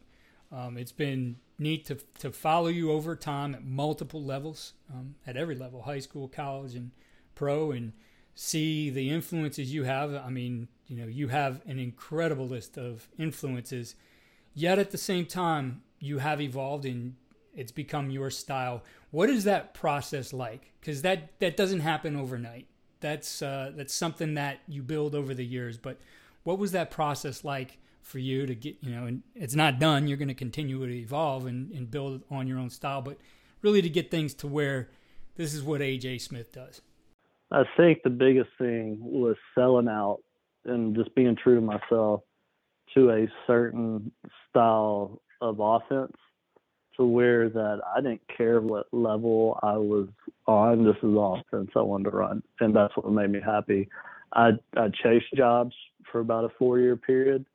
um, 0.52 0.78
it's 0.78 0.91
been 0.91 1.38
neat 1.60 1.86
to, 1.86 1.98
to 2.20 2.32
follow 2.32 2.67
you 2.67 2.91
over 2.91 3.15
time 3.15 3.56
at 3.56 3.65
multiple 3.65 4.24
levels, 4.24 4.74
um, 4.93 5.15
at 5.26 5.38
every 5.38 5.56
level, 5.56 5.82
high 5.82 6.00
school, 6.00 6.28
college, 6.28 6.76
and 6.76 6.91
pro, 7.36 7.72
and 7.72 7.93
see 8.38 8.91
the 8.91 9.10
influences 9.10 9.73
you 9.73 9.84
have. 9.84 10.13
I 10.13 10.30
mean, 10.30 10.67
you 10.88 10.95
know, 10.95 11.08
you 11.08 11.28
have 11.30 11.60
an 11.65 11.80
incredible 11.80 12.47
list 12.47 12.78
of 12.78 13.08
influences, 13.17 13.95
yet 14.54 14.78
at 14.78 14.91
the 14.91 14.97
same 14.97 15.26
time, 15.26 15.82
you 16.00 16.19
have 16.19 16.39
evolved 16.39 16.86
and 16.86 17.15
it's 17.56 17.71
become 17.71 18.12
your 18.12 18.30
style. 18.30 18.84
What 19.10 19.32
is 19.32 19.43
that 19.45 19.73
process 19.73 20.32
like? 20.34 20.71
Because 20.80 21.02
that 21.02 21.39
that 21.39 21.58
doesn't 21.58 21.80
happen 21.80 22.15
overnight. 22.15 22.67
That's 23.00 23.41
uh, 23.41 23.71
that's 23.76 23.93
something 23.93 24.36
that 24.36 24.60
you 24.67 24.84
build 24.84 25.15
over 25.15 25.34
the 25.34 25.45
years. 25.45 25.78
But 25.78 25.97
what 26.43 26.60
was 26.60 26.71
that 26.73 26.91
process 26.91 27.43
like 27.43 27.80
for 28.04 28.19
you 28.19 28.45
to 28.45 28.54
get? 28.54 28.78
You 28.82 28.91
know, 28.91 29.06
and 29.08 29.23
it's 29.34 29.56
not 29.56 29.80
done. 29.80 30.08
You're 30.08 30.17
going 30.17 30.28
to 30.28 30.36
continue 30.36 30.86
to 30.86 30.93
evolve 30.93 31.47
and, 31.47 31.71
and 31.71 31.89
build 31.89 32.21
on 32.30 32.45
your 32.45 32.60
own 32.60 32.69
style. 32.69 33.02
But 33.02 33.17
really, 33.63 33.82
to 33.82 33.89
get 33.89 34.12
things 34.12 34.36
to 34.36 34.47
where 34.47 34.89
this 35.38 35.56
is 35.56 35.63
what 35.63 35.82
AJ 35.82 36.21
Smith 36.21 36.52
does. 36.52 36.82
I 37.52 37.64
think 37.78 38.04
the 38.04 38.10
biggest 38.10 38.50
thing 38.58 38.98
was 39.02 39.36
selling 39.56 39.88
out 39.88 40.20
and 40.66 40.96
just 40.96 41.14
being 41.16 41.36
true 41.36 41.56
to 41.56 41.62
myself 41.62 42.22
to 42.94 43.12
a 43.12 43.28
certain 43.46 44.12
style 44.50 45.22
of 45.42 45.60
offense 45.60 46.14
to 46.98 47.06
where 47.06 47.50
that 47.50 47.80
I 47.96 48.02
didn't 48.02 48.22
care 48.36 48.60
what 48.60 48.88
level 48.92 49.60
I 49.62 49.78
was 49.78 50.08
on. 50.48 50.84
This 50.84 50.96
is 51.04 51.16
offense 51.16 51.72
I 51.76 51.82
wanted 51.82 52.12
to 52.12 52.18
run, 52.18 52.44
and 52.60 52.76
that's 52.76 52.96
what 52.98 53.10
made 53.12 53.30
me 53.30 53.40
happy. 53.44 53.88
I 54.34 54.52
I 54.76 54.90
chased 55.04 55.32
jobs 55.36 55.76
for 56.12 56.20
about 56.20 56.46
a 56.46 56.50
four 56.58 56.80
year 56.80 56.98
period, 56.98 57.46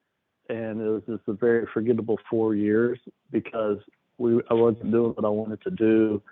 and 0.48 0.81
it 0.81 0.88
was 0.88 1.02
just 1.09 1.22
a 1.26 1.33
very 1.33 1.66
forgettable 1.74 2.18
four 2.31 2.55
years 2.55 2.98
because 3.31 3.78
we 4.18 4.40
I 4.48 4.55
wasn't 4.55 4.92
doing 4.92 5.12
what 5.12 5.24
I 5.24 5.28
wanted 5.28 5.61
to 5.62 5.70
do. 5.70 6.22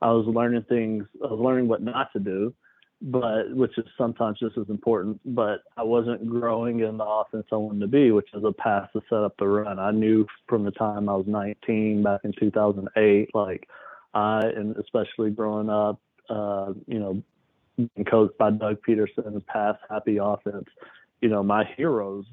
I 0.00 0.12
was 0.12 0.26
learning 0.26 0.64
things. 0.68 1.04
I 1.22 1.26
was 1.26 1.40
learning 1.40 1.68
what 1.68 1.82
not 1.82 2.12
to 2.12 2.20
do, 2.20 2.54
but 3.02 3.54
which 3.54 3.76
is 3.78 3.86
sometimes 3.96 4.38
just 4.38 4.58
as 4.58 4.68
important. 4.68 5.20
But 5.24 5.60
I 5.76 5.82
wasn't 5.82 6.28
growing 6.28 6.80
in 6.80 6.98
the 6.98 7.04
offense 7.04 7.46
I 7.52 7.56
wanted 7.56 7.80
to 7.80 7.86
be, 7.86 8.10
which 8.12 8.28
is 8.34 8.44
a 8.44 8.52
pass 8.52 8.88
to 8.92 9.00
set 9.08 9.18
up 9.18 9.34
the 9.38 9.48
run. 9.48 9.78
I 9.78 9.90
knew 9.90 10.26
from 10.48 10.64
the 10.64 10.70
time 10.70 11.08
I 11.08 11.14
was 11.14 11.26
19 11.26 12.02
back 12.02 12.20
in 12.24 12.32
2008, 12.38 13.34
like 13.34 13.68
I 14.14 14.40
and 14.40 14.76
especially 14.76 15.30
growing 15.30 15.70
up, 15.70 16.00
uh, 16.28 16.72
you 16.86 16.98
know, 16.98 17.22
being 17.76 18.04
coached 18.04 18.36
by 18.38 18.50
Doug 18.50 18.78
Pederson, 18.86 19.44
pass 19.46 19.76
happy 19.88 20.18
offense. 20.18 20.68
You 21.20 21.28
know, 21.28 21.42
my 21.42 21.64
heroes 21.76 22.24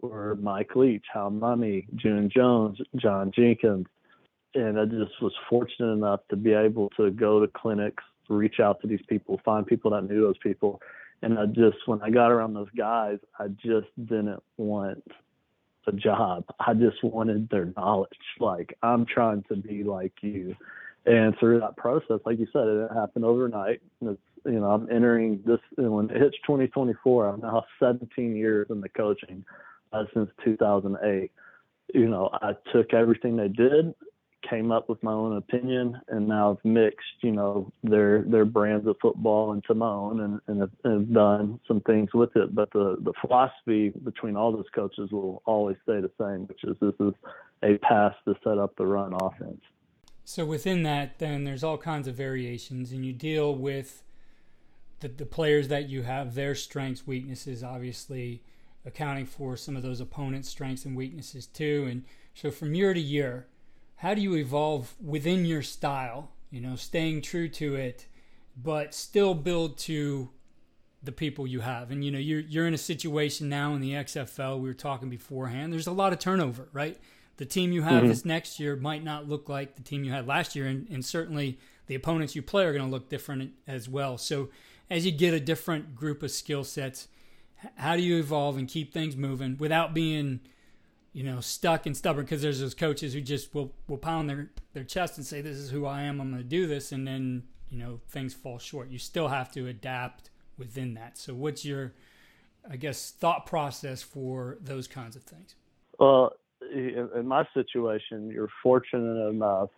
were 0.00 0.36
Mike 0.36 0.76
Leach, 0.76 1.04
Hal 1.12 1.30
Mumme, 1.30 1.86
June 1.96 2.30
Jones, 2.34 2.78
John 2.96 3.32
Jenkins, 3.34 3.86
and 4.54 4.78
I 4.78 4.84
just 4.84 5.20
was 5.20 5.32
fortunate 5.48 5.92
enough 5.92 6.20
to 6.30 6.36
be 6.36 6.52
able 6.52 6.90
to 6.90 7.10
go 7.10 7.40
to 7.40 7.48
clinics, 7.48 8.04
reach 8.28 8.60
out 8.60 8.80
to 8.80 8.86
these 8.86 9.02
people, 9.08 9.40
find 9.44 9.66
people 9.66 9.90
that 9.92 10.02
knew 10.02 10.20
those 10.20 10.38
people. 10.38 10.80
And 11.22 11.38
I 11.38 11.46
just, 11.46 11.78
when 11.86 12.02
I 12.02 12.10
got 12.10 12.30
around 12.30 12.54
those 12.54 12.70
guys, 12.76 13.18
I 13.38 13.48
just 13.48 13.88
didn't 13.98 14.42
want 14.56 15.02
a 15.86 15.92
job. 15.92 16.44
I 16.60 16.74
just 16.74 17.02
wanted 17.02 17.48
their 17.50 17.72
knowledge. 17.76 18.10
Like, 18.40 18.76
I'm 18.82 19.06
trying 19.06 19.44
to 19.48 19.56
be 19.56 19.84
like 19.84 20.12
you. 20.22 20.56
And 21.06 21.34
through 21.38 21.60
that 21.60 21.76
process, 21.76 22.20
like 22.24 22.38
you 22.38 22.46
said, 22.52 22.66
it 22.66 22.90
happened 22.94 23.24
overnight. 23.24 23.82
It's, 24.00 24.20
you 24.46 24.60
know, 24.60 24.70
I'm 24.70 24.90
entering 24.90 25.42
this, 25.46 25.60
when 25.76 26.10
it 26.10 26.20
hits 26.20 26.36
2024, 26.46 27.28
I'm 27.28 27.40
now 27.40 27.64
17 27.78 28.34
years 28.34 28.68
in 28.70 28.80
the 28.80 28.88
coaching 28.88 29.44
uh, 29.92 30.04
since 30.14 30.30
2008. 30.44 31.30
You 31.92 32.08
know, 32.08 32.30
I 32.32 32.52
took 32.72 32.94
everything 32.94 33.36
they 33.36 33.48
did 33.48 33.94
came 34.48 34.70
up 34.72 34.88
with 34.88 35.02
my 35.02 35.12
own 35.12 35.36
opinion 35.36 36.00
and 36.08 36.28
now 36.28 36.52
I've 36.52 36.64
mixed, 36.64 37.06
you 37.22 37.32
know, 37.32 37.72
their 37.82 38.22
their 38.22 38.44
brands 38.44 38.86
of 38.86 38.96
football 39.00 39.52
into 39.52 39.74
my 39.74 39.88
own 39.88 40.20
and, 40.20 40.40
and 40.46 40.60
have, 40.60 40.70
have 40.84 41.12
done 41.12 41.60
some 41.66 41.80
things 41.80 42.12
with 42.14 42.34
it. 42.36 42.54
But 42.54 42.70
the, 42.72 42.96
the 43.00 43.12
philosophy 43.20 43.90
between 43.90 44.36
all 44.36 44.52
those 44.52 44.68
coaches 44.74 45.10
will 45.10 45.42
always 45.46 45.76
stay 45.82 46.00
the 46.00 46.10
same, 46.20 46.46
which 46.46 46.64
is 46.64 46.76
this 46.80 46.94
is 47.00 47.14
a 47.62 47.78
pass 47.78 48.14
to 48.26 48.34
set 48.44 48.58
up 48.58 48.76
the 48.76 48.86
run 48.86 49.14
offense. 49.14 49.60
So 50.24 50.44
within 50.44 50.82
that 50.84 51.18
then 51.18 51.44
there's 51.44 51.64
all 51.64 51.78
kinds 51.78 52.08
of 52.08 52.14
variations 52.14 52.92
and 52.92 53.04
you 53.04 53.12
deal 53.12 53.54
with 53.54 54.02
the, 55.00 55.08
the 55.08 55.26
players 55.26 55.68
that 55.68 55.88
you 55.88 56.02
have, 56.02 56.34
their 56.34 56.54
strengths, 56.54 57.06
weaknesses, 57.06 57.62
obviously 57.62 58.42
accounting 58.86 59.26
for 59.26 59.56
some 59.56 59.76
of 59.76 59.82
those 59.82 60.00
opponents' 60.00 60.48
strengths 60.48 60.84
and 60.84 60.96
weaknesses 60.96 61.46
too. 61.46 61.86
And 61.90 62.04
so 62.34 62.50
from 62.50 62.74
year 62.74 62.94
to 62.94 63.00
year, 63.00 63.46
how 64.04 64.12
do 64.12 64.20
you 64.20 64.36
evolve 64.36 64.94
within 65.02 65.46
your 65.46 65.62
style, 65.62 66.30
you 66.50 66.60
know, 66.60 66.76
staying 66.76 67.22
true 67.22 67.48
to 67.48 67.74
it, 67.74 68.06
but 68.54 68.92
still 68.92 69.32
build 69.32 69.78
to 69.78 70.28
the 71.02 71.10
people 71.10 71.46
you 71.46 71.60
have. 71.60 71.90
And 71.90 72.04
you 72.04 72.10
know, 72.10 72.18
you're 72.18 72.40
you're 72.40 72.66
in 72.66 72.74
a 72.74 72.78
situation 72.78 73.48
now 73.48 73.72
in 73.72 73.80
the 73.80 73.92
XFL. 73.92 74.60
We 74.60 74.68
were 74.68 74.74
talking 74.74 75.08
beforehand. 75.08 75.72
There's 75.72 75.86
a 75.86 75.92
lot 75.92 76.12
of 76.12 76.18
turnover, 76.18 76.68
right? 76.74 76.98
The 77.38 77.46
team 77.46 77.72
you 77.72 77.80
have 77.80 78.00
mm-hmm. 78.00 78.08
this 78.08 78.26
next 78.26 78.60
year 78.60 78.76
might 78.76 79.02
not 79.02 79.26
look 79.26 79.48
like 79.48 79.74
the 79.74 79.82
team 79.82 80.04
you 80.04 80.12
had 80.12 80.26
last 80.26 80.54
year, 80.54 80.66
and, 80.66 80.86
and 80.90 81.02
certainly 81.02 81.58
the 81.86 81.94
opponents 81.94 82.36
you 82.36 82.42
play 82.42 82.66
are 82.66 82.74
going 82.74 82.84
to 82.84 82.90
look 82.90 83.08
different 83.08 83.52
as 83.66 83.88
well. 83.88 84.18
So, 84.18 84.50
as 84.90 85.06
you 85.06 85.12
get 85.12 85.32
a 85.32 85.40
different 85.40 85.94
group 85.94 86.22
of 86.22 86.30
skill 86.30 86.62
sets, 86.62 87.08
how 87.76 87.96
do 87.96 88.02
you 88.02 88.18
evolve 88.18 88.58
and 88.58 88.68
keep 88.68 88.92
things 88.92 89.16
moving 89.16 89.56
without 89.58 89.94
being 89.94 90.40
you 91.14 91.22
know, 91.22 91.40
stuck 91.40 91.86
and 91.86 91.96
stubborn 91.96 92.24
because 92.24 92.42
there's 92.42 92.60
those 92.60 92.74
coaches 92.74 93.14
who 93.14 93.20
just 93.20 93.54
will 93.54 93.72
will 93.88 93.96
pound 93.96 94.28
their 94.28 94.50
their 94.74 94.84
chest 94.84 95.16
and 95.16 95.24
say, 95.24 95.40
"This 95.40 95.56
is 95.56 95.70
who 95.70 95.86
I 95.86 96.02
am. 96.02 96.20
I'm 96.20 96.30
going 96.30 96.42
to 96.42 96.48
do 96.48 96.66
this," 96.66 96.92
and 96.92 97.06
then 97.06 97.44
you 97.70 97.78
know 97.78 98.00
things 98.08 98.34
fall 98.34 98.58
short. 98.58 98.90
You 98.90 98.98
still 98.98 99.28
have 99.28 99.50
to 99.52 99.68
adapt 99.68 100.30
within 100.58 100.94
that. 100.94 101.16
So, 101.16 101.32
what's 101.32 101.64
your, 101.64 101.94
I 102.68 102.76
guess, 102.76 103.12
thought 103.12 103.46
process 103.46 104.02
for 104.02 104.58
those 104.60 104.88
kinds 104.88 105.14
of 105.14 105.22
things? 105.22 105.54
Well, 106.00 106.32
in 106.72 107.26
my 107.26 107.46
situation, 107.54 108.28
you're 108.28 108.50
fortunate 108.60 109.28
enough 109.28 109.70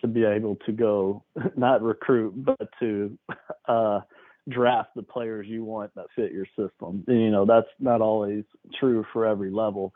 to 0.00 0.08
be 0.08 0.24
able 0.24 0.56
to 0.66 0.72
go 0.72 1.22
not 1.56 1.80
recruit, 1.80 2.34
but 2.36 2.68
to 2.80 3.16
uh, 3.68 4.00
draft 4.48 4.90
the 4.96 5.02
players 5.04 5.46
you 5.46 5.62
want 5.62 5.94
that 5.94 6.06
fit 6.16 6.32
your 6.32 6.46
system. 6.56 7.04
And, 7.06 7.20
you 7.20 7.30
know, 7.30 7.46
that's 7.46 7.68
not 7.78 8.00
always 8.00 8.42
true 8.80 9.04
for 9.12 9.24
every 9.24 9.52
level 9.52 9.92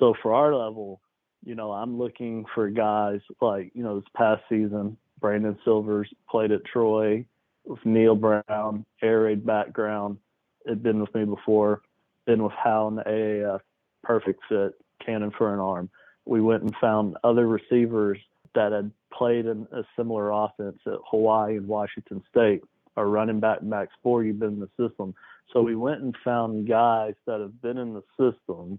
so 0.00 0.14
for 0.22 0.34
our 0.34 0.54
level, 0.54 1.00
you 1.44 1.54
know, 1.54 1.70
I'm 1.70 1.98
looking 1.98 2.44
for 2.54 2.68
guys 2.68 3.20
like, 3.40 3.70
you 3.74 3.84
know, 3.84 4.00
this 4.00 4.08
past 4.16 4.42
season, 4.48 4.96
Brandon 5.20 5.56
Silvers 5.64 6.12
played 6.28 6.50
at 6.50 6.64
Troy 6.64 7.24
with 7.64 7.84
Neal 7.84 8.16
Brown, 8.16 8.84
air 9.02 9.20
raid 9.22 9.46
background, 9.46 10.18
had 10.66 10.82
been 10.82 11.00
with 11.00 11.14
me 11.14 11.24
before, 11.24 11.82
been 12.26 12.42
with 12.42 12.52
Hal 12.52 12.88
in 12.88 12.96
the 12.96 13.02
AAF, 13.02 13.60
perfect 14.02 14.40
fit, 14.48 14.72
cannon 15.04 15.30
for 15.36 15.52
an 15.52 15.60
arm. 15.60 15.90
We 16.24 16.40
went 16.40 16.62
and 16.62 16.74
found 16.80 17.16
other 17.22 17.46
receivers 17.46 18.18
that 18.54 18.72
had 18.72 18.90
played 19.12 19.46
in 19.46 19.66
a 19.72 19.82
similar 19.96 20.30
offense 20.30 20.78
at 20.86 20.98
Hawaii 21.10 21.56
and 21.56 21.68
Washington 21.68 22.22
State. 22.30 22.62
Our 22.96 23.06
running 23.06 23.40
back 23.40 23.62
Max 23.62 23.92
Borghi 24.04 24.36
been 24.38 24.54
in 24.54 24.60
the 24.60 24.88
system. 24.88 25.14
So 25.52 25.62
we 25.62 25.76
went 25.76 26.02
and 26.02 26.14
found 26.24 26.68
guys 26.68 27.14
that 27.26 27.40
have 27.40 27.60
been 27.60 27.78
in 27.78 27.94
the 27.94 28.02
system 28.18 28.78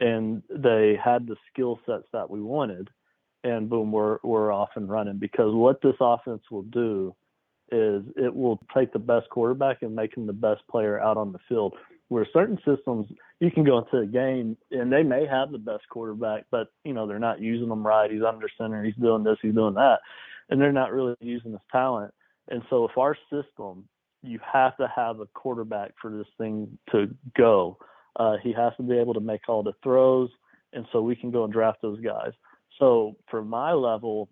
and 0.00 0.42
they 0.50 0.98
had 1.02 1.26
the 1.26 1.36
skill 1.52 1.80
sets 1.86 2.06
that 2.12 2.28
we 2.28 2.40
wanted, 2.40 2.88
and 3.44 3.68
boom, 3.68 3.92
we're 3.92 4.18
we're 4.22 4.52
off 4.52 4.70
and 4.76 4.88
running. 4.88 5.18
Because 5.18 5.54
what 5.54 5.80
this 5.82 5.96
offense 6.00 6.42
will 6.50 6.62
do 6.62 7.14
is 7.72 8.04
it 8.16 8.34
will 8.34 8.60
take 8.74 8.92
the 8.92 8.98
best 8.98 9.28
quarterback 9.30 9.82
and 9.82 9.94
make 9.94 10.16
him 10.16 10.26
the 10.26 10.32
best 10.32 10.62
player 10.70 11.00
out 11.00 11.16
on 11.16 11.32
the 11.32 11.38
field. 11.48 11.74
Where 12.08 12.26
certain 12.32 12.58
systems 12.64 13.06
you 13.40 13.50
can 13.50 13.64
go 13.64 13.78
into 13.78 13.98
a 13.98 14.06
game 14.06 14.56
and 14.70 14.92
they 14.92 15.02
may 15.02 15.26
have 15.26 15.50
the 15.50 15.58
best 15.58 15.88
quarterback, 15.90 16.44
but 16.50 16.68
you 16.84 16.92
know 16.92 17.06
they're 17.06 17.18
not 17.18 17.40
using 17.40 17.68
them 17.68 17.84
right. 17.84 18.10
He's 18.10 18.22
under 18.22 18.48
center, 18.56 18.84
he's 18.84 18.94
doing 18.94 19.24
this, 19.24 19.38
he's 19.42 19.54
doing 19.54 19.74
that, 19.74 19.98
and 20.48 20.60
they're 20.60 20.72
not 20.72 20.92
really 20.92 21.16
using 21.20 21.52
his 21.52 21.60
talent. 21.72 22.12
And 22.48 22.62
so, 22.70 22.84
if 22.84 22.96
our 22.96 23.16
system, 23.30 23.88
you 24.22 24.38
have 24.52 24.76
to 24.76 24.90
have 24.94 25.20
a 25.20 25.26
quarterback 25.26 25.94
for 26.00 26.10
this 26.10 26.26
thing 26.38 26.78
to 26.92 27.08
go. 27.36 27.78
Uh, 28.18 28.36
he 28.42 28.52
has 28.52 28.72
to 28.76 28.82
be 28.82 28.98
able 28.98 29.14
to 29.14 29.20
make 29.20 29.48
all 29.48 29.62
the 29.62 29.74
throws, 29.82 30.30
and 30.72 30.86
so 30.92 31.02
we 31.02 31.14
can 31.16 31.30
go 31.30 31.44
and 31.44 31.52
draft 31.52 31.78
those 31.82 32.00
guys. 32.00 32.32
So 32.78 33.16
for 33.30 33.42
my 33.42 33.72
level, 33.72 34.28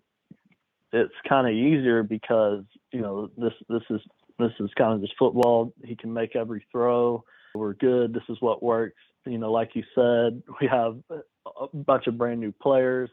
it's 0.91 1.13
kind 1.27 1.47
of 1.47 1.53
easier 1.53 2.03
because 2.03 2.63
you 2.91 3.01
know 3.01 3.29
this 3.37 3.53
this 3.69 3.83
is 3.89 4.01
this 4.39 4.51
is 4.59 4.69
kind 4.77 4.93
of 4.93 5.01
just 5.01 5.17
football. 5.17 5.73
He 5.83 5.95
can 5.95 6.13
make 6.13 6.35
every 6.35 6.65
throw. 6.71 7.23
We're 7.53 7.73
good. 7.73 8.13
This 8.13 8.23
is 8.29 8.37
what 8.39 8.63
works. 8.63 9.01
You 9.25 9.37
know, 9.37 9.51
like 9.51 9.71
you 9.75 9.83
said, 9.93 10.41
we 10.61 10.67
have 10.67 10.97
a 11.09 11.67
bunch 11.73 12.07
of 12.07 12.17
brand 12.17 12.39
new 12.39 12.51
players. 12.51 13.09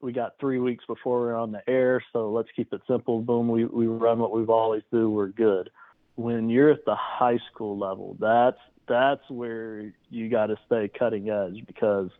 We 0.00 0.12
got 0.12 0.34
three 0.38 0.58
weeks 0.58 0.84
before 0.86 1.20
we're 1.20 1.36
on 1.36 1.52
the 1.52 1.62
air, 1.68 2.02
so 2.12 2.30
let's 2.30 2.48
keep 2.54 2.72
it 2.72 2.82
simple. 2.86 3.20
Boom, 3.22 3.48
we 3.48 3.64
we 3.64 3.86
run 3.86 4.18
what 4.18 4.32
we've 4.32 4.50
always 4.50 4.82
do. 4.92 5.10
We're 5.10 5.28
good. 5.28 5.70
When 6.16 6.48
you're 6.48 6.70
at 6.70 6.84
the 6.84 6.96
high 6.96 7.38
school 7.50 7.78
level, 7.78 8.16
that's 8.20 8.58
that's 8.88 9.28
where 9.28 9.92
you 10.10 10.28
got 10.28 10.46
to 10.46 10.56
stay 10.66 10.88
cutting 10.88 11.30
edge 11.30 11.64
because 11.66 12.10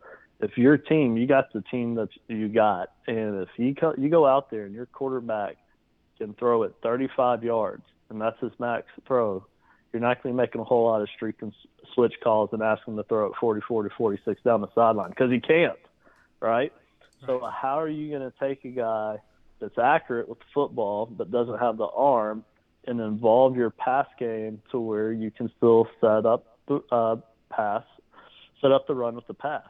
if 0.40 0.56
your 0.58 0.76
team, 0.76 1.16
you 1.16 1.26
got 1.26 1.52
the 1.52 1.62
team 1.62 1.94
that 1.94 2.08
you 2.28 2.48
got, 2.48 2.92
and 3.06 3.42
if 3.42 3.48
you 3.56 3.74
co- 3.74 3.94
you 3.96 4.08
go 4.08 4.26
out 4.26 4.50
there 4.50 4.64
and 4.64 4.74
your 4.74 4.86
quarterback 4.86 5.56
can 6.18 6.34
throw 6.34 6.62
it 6.64 6.74
35 6.82 7.44
yards 7.44 7.82
and 8.10 8.20
that's 8.20 8.38
his 8.40 8.52
max 8.58 8.86
throw, 9.06 9.44
you're 9.92 10.00
not 10.02 10.22
going 10.22 10.34
to 10.34 10.36
be 10.36 10.42
making 10.42 10.60
a 10.60 10.64
whole 10.64 10.86
lot 10.86 11.00
of 11.00 11.08
streak 11.14 11.36
and 11.40 11.52
switch 11.94 12.14
calls 12.22 12.50
and 12.52 12.62
asking 12.62 12.94
him 12.94 12.98
to 12.98 13.04
throw 13.04 13.26
it 13.26 13.32
40, 13.40 13.62
40, 13.66 13.90
46 13.96 14.42
down 14.42 14.60
the 14.60 14.68
sideline 14.74 15.10
because 15.10 15.30
he 15.30 15.40
can't, 15.40 15.78
right? 16.40 16.72
So 17.24 17.48
how 17.50 17.80
are 17.80 17.88
you 17.88 18.10
going 18.10 18.30
to 18.30 18.32
take 18.38 18.64
a 18.64 18.68
guy 18.68 19.16
that's 19.58 19.78
accurate 19.78 20.28
with 20.28 20.38
the 20.38 20.44
football 20.52 21.06
but 21.06 21.30
doesn't 21.30 21.58
have 21.58 21.78
the 21.78 21.86
arm 21.86 22.44
and 22.86 23.00
involve 23.00 23.56
your 23.56 23.70
pass 23.70 24.06
game 24.18 24.60
to 24.70 24.78
where 24.78 25.12
you 25.12 25.30
can 25.30 25.50
still 25.56 25.88
set 26.00 26.26
up 26.26 26.55
uh, 26.90 27.16
pass, 27.50 27.84
set 28.60 28.72
up 28.72 28.86
the 28.86 28.94
run 28.94 29.14
with 29.14 29.26
the 29.26 29.34
pass. 29.34 29.64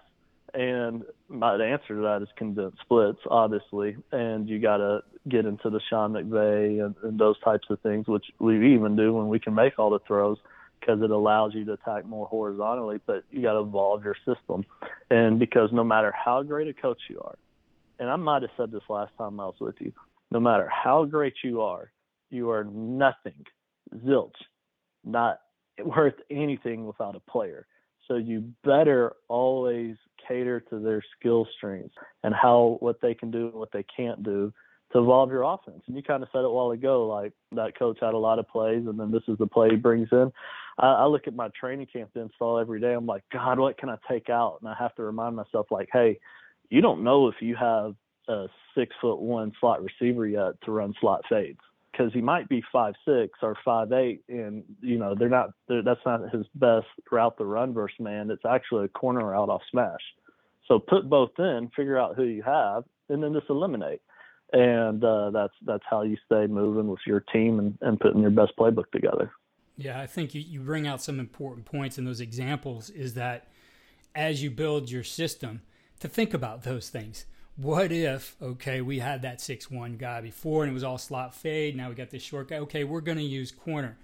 And 0.55 1.05
my 1.29 1.55
answer 1.55 1.97
to 1.97 2.03
that 2.03 2.23
is 2.23 2.29
condensed 2.37 2.79
splits, 2.81 3.19
obviously, 3.29 3.97
and 4.13 4.49
you 4.49 4.59
got 4.59 4.79
to 4.79 5.01
get 5.29 5.45
into 5.45 5.71
the 5.71 5.81
Sean 5.91 6.13
McVay 6.13 6.85
and, 6.85 6.95
and 7.03 7.19
those 7.19 7.39
types 7.41 7.67
of 7.69 7.81
things, 7.81 8.07
which 8.07 8.25
we 8.39 8.75
even 8.75 8.97
do 8.97 9.13
when 9.13 9.29
we 9.29 9.39
can 9.39 9.55
make 9.55 9.79
all 9.79 9.91
the 9.91 9.99
throws 10.07 10.39
because 10.81 11.03
it 11.03 11.11
allows 11.11 11.53
you 11.55 11.65
to 11.65 11.73
attack 11.73 12.07
more 12.07 12.27
horizontally. 12.27 13.01
But 13.05 13.25
you 13.31 13.43
got 13.43 13.55
to 13.55 13.61
evolve 13.61 14.05
your 14.05 14.17
system, 14.25 14.65
and 15.11 15.39
because 15.39 15.71
no 15.73 15.85
matter 15.85 16.13
how 16.13 16.43
great 16.43 16.69
a 16.69 16.75
coach 16.75 17.01
you 17.11 17.21
are, 17.21 17.37
and 17.99 18.09
I 18.09 18.17
might 18.17 18.43
have 18.43 18.51
said 18.57 18.71
this 18.71 18.83
last 18.89 19.13
time 19.19 19.41
I 19.41 19.47
was 19.47 19.57
with 19.61 19.77
you, 19.81 19.93
no 20.31 20.41
matter 20.41 20.69
how 20.69 21.05
great 21.05 21.35
you 21.43 21.63
are, 21.63 21.91
you 22.31 22.51
are 22.51 22.65
nothing, 22.65 23.45
zilch, 23.95 24.31
not 25.05 25.41
worth 25.85 26.15
anything 26.31 26.87
without 26.87 27.17
a 27.17 27.31
player. 27.31 27.67
So 28.09 28.17
you 28.17 28.53
better 28.65 29.15
always 29.29 29.97
cater 30.27 30.61
to 30.61 30.79
their 30.79 31.03
skill 31.19 31.47
strengths 31.57 31.95
and 32.23 32.35
how 32.35 32.77
what 32.81 33.01
they 33.01 33.15
can 33.15 33.31
do 33.31 33.47
and 33.47 33.55
what 33.55 33.73
they 33.73 33.85
can't 33.97 34.23
do 34.23 34.53
to 34.93 35.01
evolve 35.01 35.31
your 35.31 35.43
offense. 35.43 35.83
And 35.87 35.97
you 35.97 36.03
kind 36.03 36.23
of 36.23 36.29
said 36.33 36.41
it 36.41 36.45
a 36.45 36.51
while 36.51 36.71
ago, 36.71 37.07
like 37.07 37.33
that 37.53 37.77
coach 37.79 37.99
had 38.01 38.15
a 38.15 38.19
lot 38.19 38.39
of 38.39 38.49
plays, 38.49 38.87
and 38.87 38.99
then 38.99 39.11
this 39.11 39.25
is 39.27 39.37
the 39.39 39.47
play 39.47 39.71
he 39.71 39.77
brings 39.77 40.09
in. 40.13 40.31
I, 40.79 40.87
I 40.87 41.07
look 41.07 41.27
at 41.27 41.35
my 41.35 41.49
training 41.59 41.89
camp 41.93 42.11
install 42.15 42.59
every 42.59 42.81
day. 42.81 42.93
I'm 42.93 43.07
like, 43.07 43.25
God, 43.33 43.59
what 43.59 43.79
can 43.79 43.89
I 43.89 43.97
take 44.09 44.31
out? 44.31 44.59
And 44.61 44.69
I 44.69 44.75
have 44.79 44.95
to 44.95 45.03
remind 45.03 45.35
myself, 45.35 45.67
like, 45.71 45.89
hey, 45.93 46.21
you 46.71 46.81
don't 46.81 47.03
know 47.03 47.27
if 47.27 47.37
you 47.41 47.57
have 47.57 47.95
a 48.29 48.47
six 48.77 48.95
foot 49.01 49.21
one 49.21 49.53
slot 49.61 49.83
receiver 49.83 50.27
yet 50.27 50.53
to 50.65 50.71
run 50.71 50.95
slot 51.01 51.23
fades 51.29 51.61
because 51.97 52.13
he 52.13 52.21
might 52.21 52.49
be 52.49 52.63
five 52.73 52.95
six 53.05 53.39
or 53.43 53.57
five 53.65 53.93
eight, 53.93 54.23
and 54.29 54.65
you 54.81 54.99
know 54.99 55.15
they're 55.15 55.29
not. 55.29 55.51
They're, 55.69 55.83
that's 55.83 56.01
not 56.05 56.31
his 56.33 56.47
best 56.55 56.87
route 57.11 57.37
to 57.39 57.45
run 57.45 57.73
versus 57.73 57.99
man. 58.01 58.31
It's 58.31 58.45
actually 58.45 58.87
a 58.87 58.89
corner 58.89 59.27
route 59.27 59.49
off 59.49 59.63
smash. 59.71 60.01
So 60.69 60.79
put 60.79 61.09
both 61.09 61.31
in, 61.39 61.71
figure 61.77 61.99
out 61.99 62.17
who 62.17 62.25
you 62.25 62.43
have, 62.43 62.85
and 63.09 63.23
then 63.23 63.33
just 63.33 63.49
eliminate. 63.49 64.01
And 64.53 65.03
uh, 65.03 65.31
that's 65.31 65.55
that's 65.65 65.85
how 65.89 66.03
you 66.03 66.17
stay 66.27 66.47
moving 66.47 66.89
with 66.89 67.01
your 67.07 67.21
team 67.21 67.59
and, 67.59 67.79
and 67.81 67.99
putting 67.99 68.21
your 68.21 68.31
best 68.31 68.53
playbook 68.59 68.91
together. 68.93 69.31
Yeah, 69.77 70.01
I 70.01 70.07
think 70.07 70.35
you, 70.35 70.41
you 70.41 70.61
bring 70.61 70.87
out 70.87 71.03
some 71.03 71.21
important 71.21 71.67
points 71.67 71.99
in 71.99 72.05
those 72.05 72.21
examples. 72.21 72.91
Is 72.91 73.15
that 73.15 73.49
as 74.15 74.43
you 74.43 74.51
build 74.51 74.91
your 74.91 75.05
system, 75.05 75.63
to 76.01 76.09
think 76.09 76.35
about 76.35 76.63
those 76.63 76.89
things 76.91 77.27
what 77.57 77.91
if 77.91 78.37
okay 78.43 78.83
we 78.83 78.99
had 78.99 79.23
that 79.23 79.41
six 79.41 79.71
one 79.71 79.97
guy 79.97 80.21
before 80.21 80.63
and 80.63 80.71
it 80.71 80.75
was 80.75 80.85
all 80.85 80.99
slot 80.99 81.35
fade 81.35 81.75
now 81.75 81.89
we 81.89 81.95
got 81.95 82.11
this 82.11 82.23
short 82.23 82.49
guy 82.49 82.57
okay 82.57 82.85
we're 82.85 83.01
going 83.01 83.19
to 83.19 83.25
use 83.25 83.51
corner. 83.51 83.97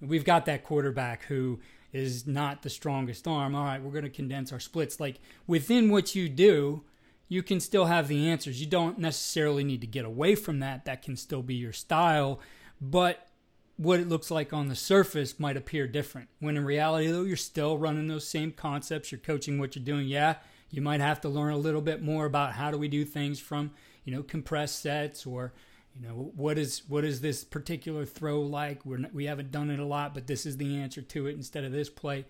We've 0.00 0.24
got 0.24 0.44
that 0.46 0.62
quarterback 0.62 1.24
who 1.24 1.60
is 1.92 2.26
not 2.26 2.62
the 2.62 2.70
strongest 2.70 3.28
arm 3.28 3.54
all 3.54 3.64
right 3.64 3.80
we're 3.80 3.92
going 3.92 4.04
to 4.04 4.10
condense 4.10 4.52
our 4.52 4.60
splits. 4.60 4.98
Like 4.98 5.20
within 5.46 5.90
what 5.90 6.14
you 6.14 6.28
do 6.28 6.82
you 7.28 7.42
can 7.42 7.58
still 7.58 7.86
have 7.86 8.06
the 8.06 8.28
answers. 8.28 8.60
You 8.60 8.68
don't 8.68 8.98
necessarily 8.98 9.64
need 9.64 9.80
to 9.80 9.86
get 9.86 10.04
away 10.04 10.34
from 10.34 10.60
that 10.60 10.84
that 10.84 11.02
can 11.02 11.16
still 11.16 11.42
be 11.42 11.54
your 11.54 11.72
style 11.72 12.40
but 12.80 13.28
what 13.76 14.00
it 14.00 14.08
looks 14.08 14.30
like 14.30 14.52
on 14.52 14.68
the 14.68 14.74
surface 14.74 15.38
might 15.38 15.56
appear 15.56 15.86
different. 15.86 16.28
When 16.40 16.56
in 16.56 16.64
reality 16.64 17.06
though 17.06 17.22
you're 17.22 17.36
still 17.36 17.78
running 17.78 18.08
those 18.08 18.26
same 18.26 18.50
concepts 18.50 19.12
you're 19.12 19.20
coaching 19.20 19.60
what 19.60 19.76
you're 19.76 19.84
doing 19.84 20.08
yeah 20.08 20.36
you 20.70 20.82
might 20.82 21.00
have 21.00 21.20
to 21.22 21.28
learn 21.28 21.52
a 21.52 21.58
little 21.58 21.80
bit 21.80 22.02
more 22.02 22.26
about 22.26 22.52
how 22.52 22.70
do 22.70 22.78
we 22.78 22.88
do 22.88 23.04
things 23.04 23.40
from, 23.40 23.70
you 24.04 24.14
know, 24.14 24.22
compressed 24.22 24.82
sets 24.82 25.26
or, 25.26 25.52
you 25.94 26.06
know, 26.06 26.32
what 26.34 26.58
is 26.58 26.82
what 26.88 27.04
is 27.04 27.20
this 27.20 27.44
particular 27.44 28.04
throw 28.04 28.40
like? 28.40 28.84
We're 28.84 29.08
we 29.12 29.26
haven't 29.26 29.52
done 29.52 29.70
it 29.70 29.78
a 29.78 29.84
lot, 29.84 30.14
but 30.14 30.26
this 30.26 30.44
is 30.44 30.56
the 30.56 30.76
answer 30.76 31.02
to 31.02 31.26
it 31.26 31.36
instead 31.36 31.64
of 31.64 31.72
this 31.72 31.88
play. 31.88 32.26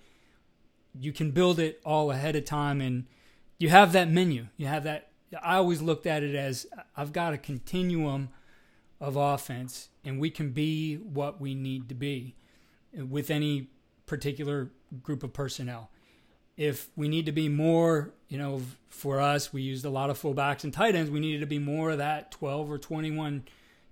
You 0.98 1.12
can 1.12 1.30
build 1.30 1.58
it 1.58 1.80
all 1.84 2.10
ahead 2.10 2.36
of 2.36 2.44
time, 2.44 2.80
and 2.80 3.06
you 3.58 3.68
have 3.70 3.92
that 3.92 4.10
menu. 4.10 4.48
You 4.56 4.66
have 4.66 4.84
that. 4.84 5.10
I 5.42 5.56
always 5.56 5.82
looked 5.82 6.06
at 6.06 6.22
it 6.22 6.34
as 6.34 6.66
I've 6.96 7.12
got 7.12 7.34
a 7.34 7.38
continuum 7.38 8.28
of 9.00 9.16
offense, 9.16 9.88
and 10.04 10.20
we 10.20 10.30
can 10.30 10.50
be 10.50 10.96
what 10.96 11.40
we 11.40 11.54
need 11.54 11.88
to 11.88 11.94
be 11.94 12.36
with 12.94 13.30
any 13.30 13.68
particular 14.06 14.70
group 15.02 15.22
of 15.22 15.32
personnel 15.32 15.90
if 16.56 16.88
we 16.96 17.08
need 17.08 17.26
to 17.26 17.32
be 17.32 17.48
more, 17.48 18.12
you 18.28 18.38
know, 18.38 18.62
for 18.88 19.20
us, 19.20 19.52
we 19.52 19.62
used 19.62 19.84
a 19.84 19.90
lot 19.90 20.10
of 20.10 20.20
fullbacks 20.20 20.64
and 20.64 20.72
tight 20.72 20.94
ends. 20.94 21.10
We 21.10 21.20
needed 21.20 21.40
to 21.40 21.46
be 21.46 21.58
more 21.58 21.90
of 21.90 21.98
that 21.98 22.30
12 22.30 22.70
or 22.70 22.78
21 22.78 23.44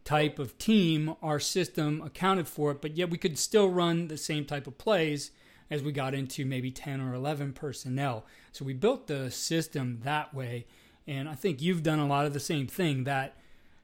type 0.04 0.38
of 0.38 0.56
team. 0.58 1.14
Our 1.22 1.38
system 1.38 2.02
accounted 2.02 2.48
for 2.48 2.70
it, 2.70 2.80
but 2.80 2.96
yet 2.96 3.10
we 3.10 3.18
could 3.18 3.38
still 3.38 3.68
run 3.68 4.08
the 4.08 4.16
same 4.16 4.44
type 4.44 4.66
of 4.66 4.78
plays 4.78 5.30
as 5.70 5.82
we 5.82 5.92
got 5.92 6.14
into 6.14 6.44
maybe 6.44 6.70
10 6.70 7.00
or 7.00 7.14
11 7.14 7.52
personnel. 7.52 8.24
So 8.52 8.64
we 8.64 8.72
built 8.72 9.06
the 9.06 9.30
system 9.30 10.00
that 10.04 10.34
way. 10.34 10.66
And 11.06 11.28
I 11.28 11.34
think 11.34 11.60
you've 11.60 11.82
done 11.82 11.98
a 11.98 12.06
lot 12.06 12.26
of 12.26 12.32
the 12.32 12.40
same 12.40 12.66
thing 12.66 13.04
that 13.04 13.36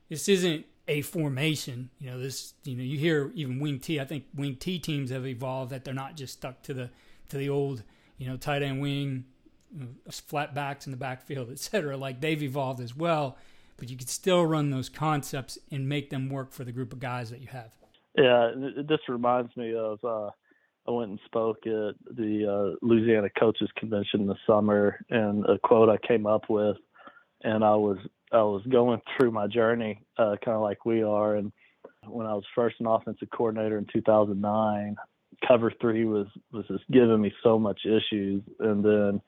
this 0.09 0.29
isn't 0.29 0.67
a 0.89 1.03
formation. 1.03 1.91
You 1.99 2.11
know, 2.11 2.19
this, 2.19 2.55
you 2.65 2.77
know, 2.77 2.83
you 2.83 2.99
hear 2.99 3.31
even 3.35 3.61
wing 3.61 3.79
T. 3.79 4.01
I 4.01 4.05
think 4.05 4.25
wing 4.35 4.57
T 4.57 4.79
teams 4.79 5.11
have 5.11 5.27
evolved 5.27 5.71
that 5.71 5.85
they're 5.85 5.95
not 5.95 6.17
just 6.17 6.35
stuck 6.35 6.63
to 6.63 6.75
the, 6.75 6.91
to 7.29 7.37
the 7.37 7.49
old, 7.49 7.83
you 8.21 8.29
know, 8.29 8.37
tight 8.37 8.63
end 8.63 8.81
wing, 8.81 9.25
flat 10.11 10.55
backs 10.55 10.87
in 10.87 10.91
the 10.93 10.97
backfield, 10.97 11.51
etc. 11.51 11.97
Like 11.97 12.21
they've 12.21 12.43
evolved 12.43 12.81
as 12.81 12.95
well, 12.95 13.39
but 13.79 13.89
you 13.89 13.97
could 13.97 14.11
still 14.11 14.45
run 14.45 14.71
those 14.71 14.91
concepts 14.91 15.59
and 15.73 15.89
make 15.89 16.11
them 16.11 16.29
work 16.29 16.53
for 16.53 16.63
the 16.63 16.71
group 16.71 16.93
of 16.93 17.01
guys 17.01 17.31
that 17.31 17.41
you 17.41 17.49
have. 17.49 17.75
Yeah, 18.17 18.51
this 18.77 18.99
reminds 19.09 19.57
me 19.57 19.75
of 19.75 20.05
uh, 20.05 20.31
I 20.87 20.91
went 20.91 21.11
and 21.11 21.21
spoke 21.25 21.67
at 21.67 21.95
the 22.15 22.75
uh, 22.77 22.87
Louisiana 22.87 23.31
Coaches 23.39 23.71
Convention 23.77 24.27
this 24.27 24.37
summer, 24.47 25.03
and 25.09 25.47
a 25.47 25.59
quote 25.59 25.89
I 25.89 25.97
came 26.07 26.27
up 26.27 26.51
with, 26.51 26.77
and 27.43 27.65
I 27.65 27.75
was 27.75 27.97
I 28.33 28.43
was 28.43 28.63
going 28.71 29.01
through 29.17 29.31
my 29.31 29.47
journey, 29.47 30.03
uh, 30.19 30.37
kind 30.45 30.57
of 30.57 30.63
like 30.63 30.85
we 30.85 31.03
are, 31.03 31.37
and 31.37 31.53
when 32.07 32.27
I 32.27 32.35
was 32.35 32.45
first 32.55 32.77
an 32.81 32.87
offensive 32.87 33.29
coordinator 33.31 33.79
in 33.79 33.87
2009, 33.91 34.97
cover 35.47 35.73
three 35.81 36.05
was 36.05 36.27
was 36.53 36.67
just 36.69 36.85
giving 36.91 37.21
me 37.21 37.33
so 37.43 37.59
much 37.59 37.81
issues, 37.85 38.43
and 38.59 38.85
then 38.85 39.21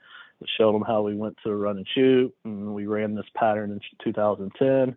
I 0.43 0.47
showed 0.59 0.75
them 0.75 0.85
how 0.87 1.03
we 1.03 1.15
went 1.15 1.37
to 1.45 1.55
run 1.55 1.79
and 1.79 1.87
shoot, 1.95 2.35
and 2.45 2.75
we 2.75 2.87
ran 2.87 3.15
this 3.15 3.27
pattern 3.37 3.71
in 3.71 3.81
2010, 4.05 4.97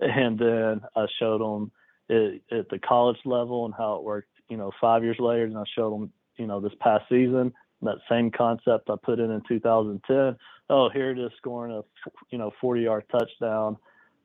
and 0.00 0.38
then 0.38 0.80
I 0.94 1.06
showed 1.18 1.40
them 1.40 1.70
it 2.08 2.42
at 2.52 2.68
the 2.68 2.78
college 2.78 3.18
level 3.24 3.64
and 3.64 3.74
how 3.74 3.96
it 3.96 4.04
worked. 4.04 4.28
You 4.48 4.56
know, 4.56 4.70
five 4.80 5.02
years 5.02 5.18
later, 5.18 5.44
and 5.44 5.58
I 5.58 5.64
showed 5.74 5.92
them 5.92 6.12
you 6.36 6.46
know 6.46 6.60
this 6.60 6.74
past 6.80 7.04
season 7.08 7.52
that 7.82 7.98
same 8.08 8.30
concept 8.30 8.90
I 8.90 8.94
put 9.02 9.18
in 9.18 9.30
in 9.30 9.42
2010. 9.48 10.36
Oh, 10.70 10.88
here 10.90 11.10
it 11.10 11.18
is 11.18 11.30
scoring 11.38 11.72
a 11.72 11.82
you 12.30 12.38
know 12.38 12.52
40 12.60 12.82
yard 12.82 13.04
touchdown 13.10 13.76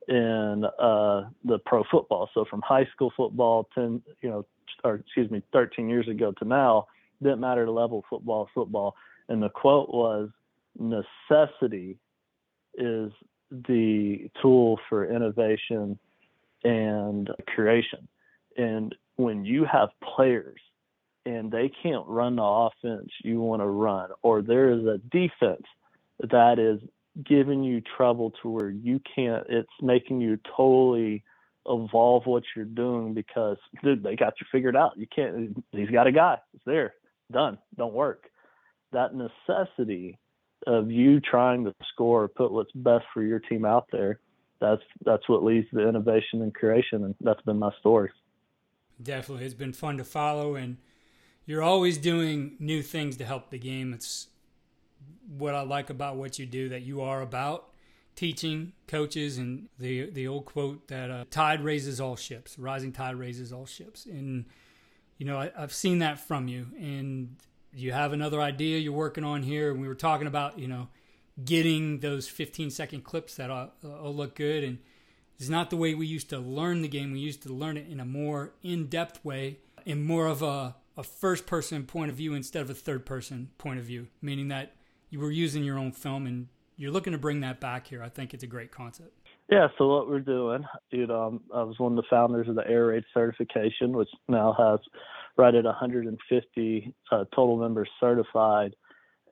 in 0.08 0.64
uh, 0.80 1.28
the 1.44 1.58
pro 1.64 1.84
football. 1.90 2.28
So 2.34 2.44
from 2.48 2.62
high 2.62 2.88
school 2.94 3.12
football, 3.16 3.68
10 3.74 4.02
you 4.22 4.30
know 4.30 4.46
or 4.84 4.96
excuse 4.96 5.30
me, 5.30 5.42
13 5.52 5.88
years 5.88 6.08
ago 6.08 6.32
to 6.38 6.44
now, 6.44 6.86
didn't 7.22 7.40
matter 7.40 7.64
the 7.64 7.70
level, 7.70 8.04
football, 8.08 8.48
football. 8.54 8.94
And 9.28 9.42
the 9.42 9.48
quote 9.48 9.90
was, 9.90 10.30
necessity 10.78 11.98
is 12.74 13.12
the 13.50 14.30
tool 14.40 14.78
for 14.88 15.04
innovation 15.04 15.98
and 16.64 17.30
creation. 17.54 18.08
And 18.56 18.94
when 19.16 19.44
you 19.44 19.64
have 19.64 19.90
players 20.02 20.58
and 21.24 21.50
they 21.50 21.70
can't 21.82 22.06
run 22.06 22.36
the 22.36 22.42
offense 22.42 23.10
you 23.22 23.40
want 23.40 23.62
to 23.62 23.66
run, 23.66 24.10
or 24.22 24.42
there 24.42 24.70
is 24.72 24.84
a 24.86 24.98
defense 25.10 25.66
that 26.20 26.58
is 26.58 26.80
giving 27.22 27.62
you 27.62 27.82
trouble 27.96 28.32
to 28.42 28.48
where 28.48 28.70
you 28.70 29.00
can't, 29.14 29.44
it's 29.48 29.68
making 29.80 30.20
you 30.20 30.38
totally 30.56 31.22
evolve 31.66 32.26
what 32.26 32.42
you're 32.54 32.64
doing 32.64 33.14
because 33.14 33.56
dude, 33.82 34.02
they 34.02 34.16
got 34.16 34.34
you 34.40 34.46
figured 34.50 34.76
out. 34.76 34.92
You 34.96 35.06
can't. 35.14 35.56
He's 35.72 35.90
got 35.90 36.06
a 36.06 36.12
guy. 36.12 36.38
It's 36.54 36.64
there, 36.64 36.94
done. 37.30 37.58
Don't 37.76 37.94
work. 37.94 38.24
That 38.92 39.10
necessity 39.14 40.18
of 40.66 40.90
you 40.90 41.20
trying 41.20 41.64
to 41.64 41.74
score, 41.92 42.28
put 42.28 42.52
what's 42.52 42.72
best 42.72 43.04
for 43.12 43.22
your 43.22 43.40
team 43.40 43.64
out 43.64 43.86
there. 43.92 44.18
That's 44.60 44.82
that's 45.04 45.28
what 45.28 45.42
leads 45.42 45.68
to 45.70 45.88
innovation 45.88 46.42
and 46.42 46.54
creation, 46.54 47.04
and 47.04 47.14
that's 47.20 47.42
been 47.42 47.58
my 47.58 47.70
story. 47.80 48.10
Definitely, 49.02 49.44
it's 49.44 49.54
been 49.54 49.72
fun 49.72 49.96
to 49.96 50.04
follow, 50.04 50.54
and 50.54 50.76
you're 51.46 51.62
always 51.62 51.98
doing 51.98 52.56
new 52.60 52.82
things 52.82 53.16
to 53.16 53.24
help 53.24 53.50
the 53.50 53.58
game. 53.58 53.92
It's 53.92 54.28
what 55.26 55.54
I 55.54 55.62
like 55.62 55.90
about 55.90 56.16
what 56.16 56.38
you 56.38 56.46
do 56.46 56.68
that 56.68 56.82
you 56.82 57.00
are 57.00 57.22
about 57.22 57.71
teaching 58.14 58.72
coaches 58.86 59.38
and 59.38 59.68
the 59.78 60.10
the 60.10 60.28
old 60.28 60.44
quote 60.44 60.88
that 60.88 61.10
uh, 61.10 61.24
tide 61.30 61.62
raises 61.62 62.00
all 62.00 62.16
ships 62.16 62.58
rising 62.58 62.92
tide 62.92 63.16
raises 63.16 63.52
all 63.52 63.66
ships. 63.66 64.06
And 64.06 64.46
you 65.18 65.26
know 65.26 65.38
I, 65.38 65.50
have 65.56 65.72
seen 65.72 65.98
that 66.00 66.20
from 66.20 66.48
you. 66.48 66.66
And 66.78 67.36
you 67.74 67.92
have 67.92 68.12
another 68.12 68.40
idea 68.40 68.78
you're 68.78 68.92
working 68.92 69.24
on 69.24 69.42
here. 69.42 69.70
And 69.70 69.80
we 69.80 69.88
were 69.88 69.94
talking 69.94 70.26
about 70.26 70.58
you 70.58 70.68
know 70.68 70.88
getting 71.42 72.00
those 72.00 72.28
15 72.28 72.70
second 72.70 73.04
clips 73.04 73.36
that 73.36 73.50
all, 73.50 73.70
all 73.84 74.14
look 74.14 74.34
good. 74.34 74.64
And 74.64 74.78
it's 75.38 75.48
not 75.48 75.70
the 75.70 75.76
way 75.76 75.94
we 75.94 76.06
used 76.06 76.28
to 76.30 76.38
learn 76.38 76.82
the 76.82 76.88
game. 76.88 77.12
We 77.12 77.20
used 77.20 77.42
to 77.44 77.52
learn 77.52 77.76
it 77.76 77.88
in 77.88 78.00
a 78.00 78.04
more 78.04 78.52
in-depth 78.62 79.24
way 79.24 79.58
in 79.84 80.04
more 80.04 80.26
of 80.26 80.42
a, 80.42 80.76
a 80.96 81.02
first 81.02 81.46
person 81.46 81.84
point 81.84 82.10
of 82.10 82.16
view 82.16 82.34
instead 82.34 82.62
of 82.62 82.70
a 82.70 82.74
third 82.74 83.06
person 83.06 83.50
point 83.58 83.78
of 83.78 83.84
view 83.84 84.08
meaning 84.20 84.48
that 84.48 84.74
you 85.10 85.20
were 85.20 85.30
using 85.30 85.64
your 85.64 85.78
own 85.78 85.92
film 85.92 86.26
and 86.26 86.48
you're 86.76 86.90
looking 86.90 87.12
to 87.12 87.18
bring 87.18 87.40
that 87.40 87.60
back 87.60 87.86
here. 87.86 88.02
I 88.02 88.08
think 88.08 88.34
it's 88.34 88.44
a 88.44 88.48
great 88.48 88.72
concept. 88.72 89.12
Yeah, 89.50 89.68
so 89.76 89.88
what 89.88 90.08
we're 90.08 90.20
doing, 90.20 90.64
know, 91.06 91.22
um, 91.22 91.40
I 91.54 91.62
was 91.62 91.78
one 91.78 91.92
of 91.92 91.96
the 91.96 92.08
founders 92.08 92.48
of 92.48 92.54
the 92.54 92.66
Air 92.66 92.86
Raid 92.86 93.04
certification, 93.12 93.92
which 93.92 94.08
now 94.28 94.54
has 94.58 94.80
right 95.36 95.54
at 95.54 95.64
150 95.64 96.94
uh, 97.10 97.24
total 97.34 97.56
members 97.56 97.88
certified. 98.00 98.74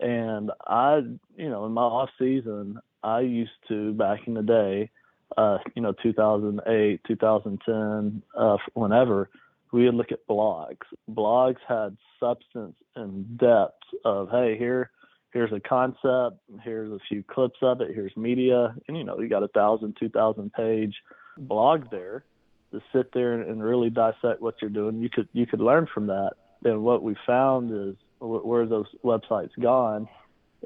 And 0.00 0.50
I, 0.66 1.00
you 1.36 1.50
know, 1.50 1.66
in 1.66 1.72
my 1.72 1.82
off 1.82 2.10
season, 2.18 2.78
I 3.02 3.20
used 3.20 3.50
to 3.68 3.92
back 3.92 4.20
in 4.26 4.34
the 4.34 4.42
day, 4.42 4.90
uh, 5.36 5.58
you 5.74 5.82
know, 5.82 5.94
2008, 6.02 7.00
2010, 7.06 8.22
uh, 8.36 8.56
whenever 8.74 9.30
we 9.72 9.84
would 9.84 9.94
look 9.94 10.12
at 10.12 10.26
blogs. 10.26 10.76
Blogs 11.10 11.58
had 11.66 11.96
substance 12.18 12.74
and 12.96 13.38
depth 13.38 13.84
of, 14.04 14.28
hey, 14.30 14.56
here 14.58 14.90
here's 15.32 15.52
a 15.52 15.60
concept, 15.60 16.38
here's 16.62 16.90
a 16.90 16.98
few 17.08 17.22
clips 17.22 17.58
of 17.62 17.80
it, 17.80 17.94
here's 17.94 18.16
media, 18.16 18.74
and 18.88 18.96
you 18.96 19.04
know 19.04 19.18
you 19.20 19.28
got 19.28 19.42
a 19.42 19.48
thousand, 19.48 19.96
two 19.98 20.08
thousand 20.08 20.52
page 20.52 20.94
blog 21.38 21.90
there 21.90 22.24
to 22.72 22.80
sit 22.92 23.12
there 23.12 23.40
and 23.40 23.62
really 23.62 23.90
dissect 23.90 24.40
what 24.40 24.56
you're 24.60 24.70
doing. 24.70 25.00
You 25.00 25.10
could 25.10 25.28
you 25.32 25.46
could 25.46 25.60
learn 25.60 25.86
from 25.92 26.06
that. 26.08 26.32
And 26.64 26.82
what 26.82 27.02
we 27.02 27.16
found 27.26 27.70
is 27.72 27.96
where 28.20 28.66
those 28.66 28.86
websites 29.02 29.50
gone 29.60 30.08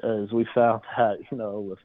is 0.03 0.31
we 0.31 0.45
found 0.53 0.81
that 0.97 1.19
you 1.31 1.37
know 1.37 1.61
with 1.61 1.79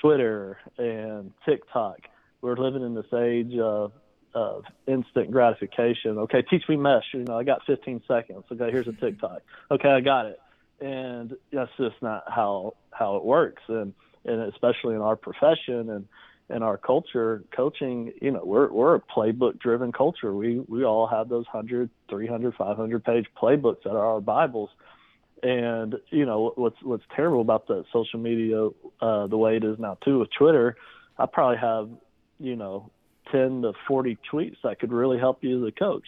Twitter 0.00 0.58
and 0.78 1.32
TikTok, 1.46 1.98
we're 2.40 2.56
living 2.56 2.82
in 2.82 2.94
this 2.94 3.12
age 3.12 3.58
of 3.58 3.92
of 4.34 4.64
instant 4.88 5.30
gratification. 5.30 6.18
Okay, 6.18 6.42
teach 6.42 6.64
me 6.68 6.76
mesh. 6.76 7.04
You 7.12 7.22
know, 7.22 7.38
I 7.38 7.44
got 7.44 7.64
15 7.66 8.02
seconds. 8.08 8.42
Okay, 8.50 8.68
here's 8.72 8.88
a 8.88 8.92
TikTok. 8.92 9.42
Okay, 9.70 9.88
I 9.88 10.00
got 10.00 10.26
it 10.26 10.40
and 10.80 11.34
that's 11.52 11.70
just 11.78 11.96
not 12.02 12.24
how 12.28 12.74
how 12.92 13.16
it 13.16 13.24
works. 13.24 13.62
And 13.68 13.94
and 14.24 14.42
especially 14.52 14.94
in 14.94 15.00
our 15.00 15.16
profession 15.16 15.90
and 15.90 16.06
in 16.50 16.62
our 16.62 16.76
culture 16.76 17.42
coaching 17.56 18.12
you 18.20 18.30
know 18.30 18.42
we're 18.44 18.70
we're 18.70 18.96
a 18.96 19.00
playbook 19.00 19.58
driven 19.58 19.92
culture. 19.92 20.34
We 20.34 20.60
we 20.68 20.84
all 20.84 21.06
have 21.06 21.28
those 21.28 21.46
100 21.50 21.90
300 22.08 22.54
500 22.54 23.04
page 23.04 23.26
playbooks 23.40 23.82
that 23.84 23.90
are 23.90 24.06
our 24.06 24.20
bibles. 24.20 24.70
And 25.42 25.96
you 26.10 26.24
know 26.26 26.52
what's 26.56 26.82
what's 26.82 27.04
terrible 27.14 27.40
about 27.40 27.66
the 27.66 27.84
social 27.92 28.18
media 28.18 28.68
uh 29.00 29.26
the 29.26 29.36
way 29.36 29.56
it 29.56 29.64
is 29.64 29.78
now 29.78 29.98
too 30.02 30.20
with 30.20 30.30
twitter 30.38 30.76
i 31.18 31.26
probably 31.26 31.58
have 31.58 31.90
you 32.38 32.56
know 32.56 32.90
10 33.32 33.62
to 33.62 33.72
40 33.86 34.18
tweets 34.32 34.56
that 34.62 34.78
could 34.78 34.92
really 34.92 35.18
help 35.18 35.42
you 35.42 35.64
as 35.64 35.68
a 35.68 35.72
coach. 35.72 36.04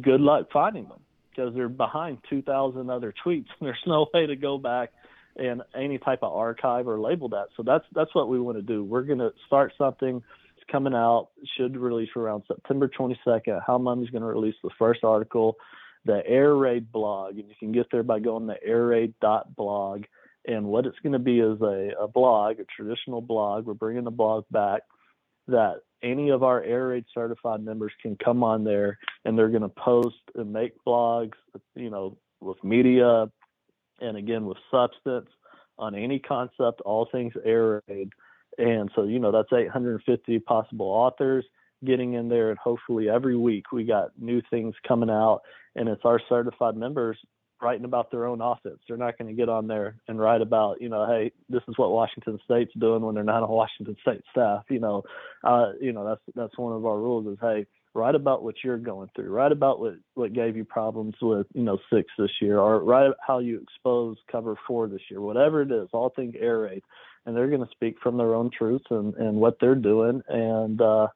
Good 0.00 0.20
luck 0.20 0.46
finding 0.52 0.84
them 0.84 1.00
because 1.34 1.54
they're 1.54 1.68
behind 1.68 2.18
2,000 2.30 2.90
other 2.90 3.14
tweets. 3.24 3.46
There's 3.60 3.76
no 3.86 4.06
way 4.12 4.26
to 4.26 4.36
go 4.36 4.58
back 4.58 4.90
and 5.36 5.62
any 5.74 5.98
type 5.98 6.20
of 6.22 6.32
archive 6.32 6.86
or 6.86 7.00
label 7.00 7.28
that. 7.30 7.46
So 7.56 7.62
that's 7.62 7.84
that's 7.94 8.14
what 8.14 8.28
we 8.28 8.38
want 8.38 8.58
to 8.58 8.62
do. 8.62 8.84
We're 8.84 9.02
going 9.02 9.18
to 9.18 9.32
start 9.46 9.72
something. 9.78 10.22
It's 10.56 10.70
coming 10.70 10.94
out. 10.94 11.28
Should 11.56 11.76
release 11.76 12.10
around 12.16 12.42
September 12.46 12.88
22nd. 12.88 13.60
Hal 13.66 13.78
Mumme's 13.78 14.10
going 14.10 14.22
to 14.22 14.28
release 14.28 14.56
the 14.62 14.70
first 14.78 15.04
article, 15.04 15.56
the 16.04 16.22
Air 16.26 16.54
Raid 16.54 16.92
blog, 16.92 17.38
and 17.38 17.48
you 17.48 17.54
can 17.58 17.72
get 17.72 17.86
there 17.90 18.02
by 18.02 18.20
going 18.20 18.46
to 18.48 18.62
airraid.blog. 18.62 20.04
And 20.44 20.66
what 20.66 20.86
it's 20.86 20.98
going 21.02 21.12
to 21.12 21.20
be 21.20 21.38
is 21.38 21.60
a, 21.62 21.92
a 22.00 22.08
blog, 22.08 22.58
a 22.58 22.64
traditional 22.64 23.20
blog. 23.20 23.64
We're 23.64 23.74
bringing 23.74 24.04
the 24.04 24.10
blog 24.10 24.44
back 24.50 24.82
that 25.48 25.76
any 26.02 26.30
of 26.30 26.42
our 26.42 26.62
air 26.62 26.88
raid 26.88 27.04
certified 27.14 27.64
members 27.64 27.92
can 28.00 28.16
come 28.16 28.42
on 28.42 28.64
there 28.64 28.98
and 29.24 29.38
they're 29.38 29.48
going 29.48 29.62
to 29.62 29.68
post 29.68 30.16
and 30.34 30.52
make 30.52 30.72
blogs 30.86 31.34
you 31.74 31.90
know 31.90 32.16
with 32.40 32.62
media 32.64 33.30
and 34.00 34.16
again 34.16 34.44
with 34.44 34.58
substance 34.70 35.28
on 35.78 35.94
any 35.94 36.18
concept 36.18 36.80
all 36.84 37.08
things 37.10 37.32
air 37.44 37.82
raid. 37.88 38.10
And 38.58 38.90
so 38.94 39.04
you 39.04 39.18
know 39.18 39.32
that's 39.32 39.52
850 39.52 40.38
possible 40.40 40.86
authors 40.86 41.44
getting 41.84 42.14
in 42.14 42.28
there 42.28 42.50
and 42.50 42.58
hopefully 42.58 43.08
every 43.08 43.36
week 43.36 43.72
we 43.72 43.84
got 43.84 44.10
new 44.18 44.42
things 44.50 44.74
coming 44.86 45.10
out. 45.10 45.40
And 45.74 45.88
it's 45.88 46.04
our 46.04 46.20
certified 46.28 46.76
members 46.76 47.18
writing 47.62 47.84
about 47.84 48.10
their 48.10 48.26
own 48.26 48.40
offense. 48.40 48.78
They're 48.86 48.96
not 48.96 49.16
going 49.16 49.28
to 49.28 49.34
get 49.34 49.48
on 49.48 49.68
there 49.68 49.96
and 50.08 50.18
write 50.18 50.40
about, 50.42 50.82
you 50.82 50.88
know, 50.88 51.06
hey, 51.06 51.30
this 51.48 51.62
is 51.68 51.78
what 51.78 51.92
Washington 51.92 52.38
State's 52.44 52.72
doing 52.78 53.02
when 53.02 53.14
they're 53.14 53.24
not 53.24 53.44
a 53.44 53.46
Washington 53.48 53.96
State 54.02 54.22
staff. 54.30 54.64
You 54.68 54.80
know, 54.80 55.02
uh, 55.44 55.72
you 55.80 55.92
know 55.92 56.04
that's 56.04 56.20
that's 56.34 56.58
one 56.58 56.72
of 56.72 56.84
our 56.84 56.98
rules 56.98 57.26
is 57.26 57.38
hey, 57.40 57.66
write 57.94 58.14
about 58.14 58.42
what 58.42 58.56
you're 58.64 58.78
going 58.78 59.08
through. 59.14 59.30
Write 59.30 59.52
about 59.52 59.80
what 59.80 59.94
what 60.14 60.32
gave 60.32 60.56
you 60.56 60.64
problems 60.64 61.14
with 61.22 61.46
you 61.54 61.62
know 61.62 61.78
six 61.92 62.10
this 62.18 62.30
year, 62.40 62.58
or 62.58 62.82
write 62.82 63.12
how 63.26 63.38
you 63.38 63.60
expose 63.62 64.16
cover 64.30 64.56
four 64.66 64.88
this 64.88 65.02
year. 65.10 65.20
Whatever 65.20 65.62
it 65.62 65.70
is, 65.70 65.88
all 65.92 66.10
things 66.10 66.34
air 66.38 66.60
raid, 66.60 66.82
and 67.24 67.36
they're 67.36 67.48
going 67.48 67.64
to 67.64 67.70
speak 67.70 67.96
from 68.02 68.18
their 68.18 68.34
own 68.34 68.50
truths 68.50 68.86
and 68.90 69.14
and 69.14 69.36
what 69.36 69.58
they're 69.60 69.74
doing 69.74 70.22
and. 70.28 70.80
uh 70.80 71.06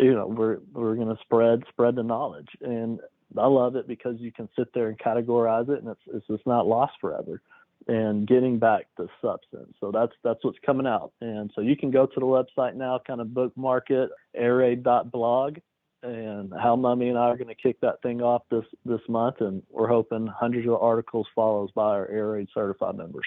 you 0.00 0.12
know 0.12 0.26
we're 0.26 0.58
we're 0.72 0.96
going 0.96 1.06
to 1.06 1.22
spread 1.22 1.62
spread 1.68 1.94
the 1.94 2.02
knowledge 2.02 2.48
and 2.60 2.98
I 3.38 3.46
love 3.46 3.76
it 3.76 3.88
because 3.88 4.16
you 4.20 4.32
can 4.32 4.48
sit 4.56 4.72
there 4.74 4.88
and 4.88 4.98
categorize 4.98 5.68
it, 5.68 5.82
and 5.82 5.88
it's 5.88 6.00
it's 6.12 6.26
just 6.26 6.46
not 6.46 6.66
lost 6.66 6.94
forever. 7.00 7.40
And 7.86 8.26
getting 8.26 8.58
back 8.58 8.86
to 8.96 9.08
substance, 9.20 9.74
so 9.78 9.90
that's 9.90 10.12
that's 10.22 10.42
what's 10.42 10.58
coming 10.64 10.86
out. 10.86 11.12
And 11.20 11.50
so 11.54 11.60
you 11.60 11.76
can 11.76 11.90
go 11.90 12.06
to 12.06 12.20
the 12.20 12.26
website 12.26 12.74
now, 12.76 12.98
kind 13.06 13.20
of 13.20 13.34
bookmark 13.34 13.90
it, 13.90 14.10
airraid.blog, 14.34 15.58
and 16.02 16.52
Hal 16.52 16.76
Mumme 16.76 17.08
and 17.08 17.18
I 17.18 17.22
are 17.22 17.36
going 17.36 17.48
to 17.48 17.54
kick 17.54 17.80
that 17.80 18.00
thing 18.02 18.22
off 18.22 18.42
this 18.50 18.64
this 18.84 19.00
month, 19.08 19.40
and 19.40 19.62
we're 19.70 19.88
hoping 19.88 20.26
hundreds 20.26 20.68
of 20.68 20.74
articles 20.74 21.26
follows 21.34 21.70
by 21.74 21.90
our 21.90 22.08
Air 22.08 22.28
Raid 22.32 22.48
certified 22.54 22.96
members. 22.96 23.26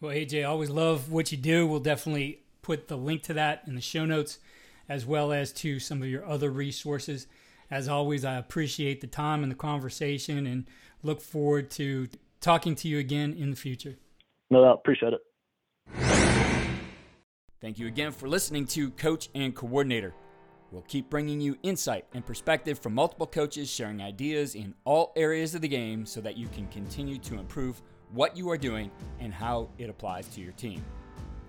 Well, 0.00 0.12
AJ, 0.12 0.48
always 0.48 0.70
love 0.70 1.12
what 1.12 1.30
you 1.30 1.38
do. 1.38 1.66
We'll 1.66 1.80
definitely 1.80 2.40
put 2.62 2.88
the 2.88 2.96
link 2.96 3.22
to 3.24 3.34
that 3.34 3.62
in 3.66 3.74
the 3.74 3.80
show 3.80 4.04
notes, 4.04 4.38
as 4.88 5.06
well 5.06 5.32
as 5.32 5.52
to 5.52 5.78
some 5.78 6.02
of 6.02 6.08
your 6.08 6.24
other 6.26 6.50
resources. 6.50 7.26
As 7.72 7.88
always, 7.88 8.22
I 8.26 8.34
appreciate 8.34 9.00
the 9.00 9.06
time 9.06 9.42
and 9.42 9.50
the 9.50 9.56
conversation 9.56 10.46
and 10.46 10.66
look 11.02 11.22
forward 11.22 11.70
to 11.70 12.06
talking 12.38 12.74
to 12.74 12.86
you 12.86 12.98
again 12.98 13.32
in 13.32 13.48
the 13.48 13.56
future. 13.56 13.96
No 14.50 14.62
doubt. 14.62 14.80
Appreciate 14.80 15.14
it. 15.14 15.20
Thank 17.62 17.78
you 17.78 17.86
again 17.86 18.12
for 18.12 18.28
listening 18.28 18.66
to 18.66 18.90
Coach 18.90 19.30
and 19.34 19.54
Coordinator. 19.54 20.12
We'll 20.70 20.82
keep 20.82 21.08
bringing 21.08 21.40
you 21.40 21.56
insight 21.62 22.04
and 22.12 22.26
perspective 22.26 22.78
from 22.78 22.92
multiple 22.94 23.26
coaches 23.26 23.70
sharing 23.70 24.02
ideas 24.02 24.54
in 24.54 24.74
all 24.84 25.14
areas 25.16 25.54
of 25.54 25.62
the 25.62 25.68
game 25.68 26.04
so 26.04 26.20
that 26.20 26.36
you 26.36 26.48
can 26.48 26.66
continue 26.66 27.16
to 27.20 27.38
improve 27.38 27.80
what 28.10 28.36
you 28.36 28.50
are 28.50 28.58
doing 28.58 28.90
and 29.18 29.32
how 29.32 29.70
it 29.78 29.88
applies 29.88 30.28
to 30.28 30.42
your 30.42 30.52
team. 30.52 30.84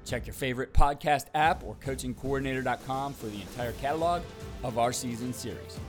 Check 0.05 0.25
your 0.25 0.33
favorite 0.33 0.73
podcast 0.73 1.25
app 1.35 1.65
or 1.65 1.75
coachandcoordinator.com 1.83 3.11
for 3.11 3.25
the 3.25 3.41
entire 3.41 3.73
catalog 3.73 4.21
of 4.63 4.77
our 4.77 4.93
season 4.93 5.33
series. 5.33 5.79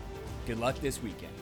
Good 0.47 0.59
luck 0.61 0.79
this 0.81 1.03
weekend. 1.03 1.34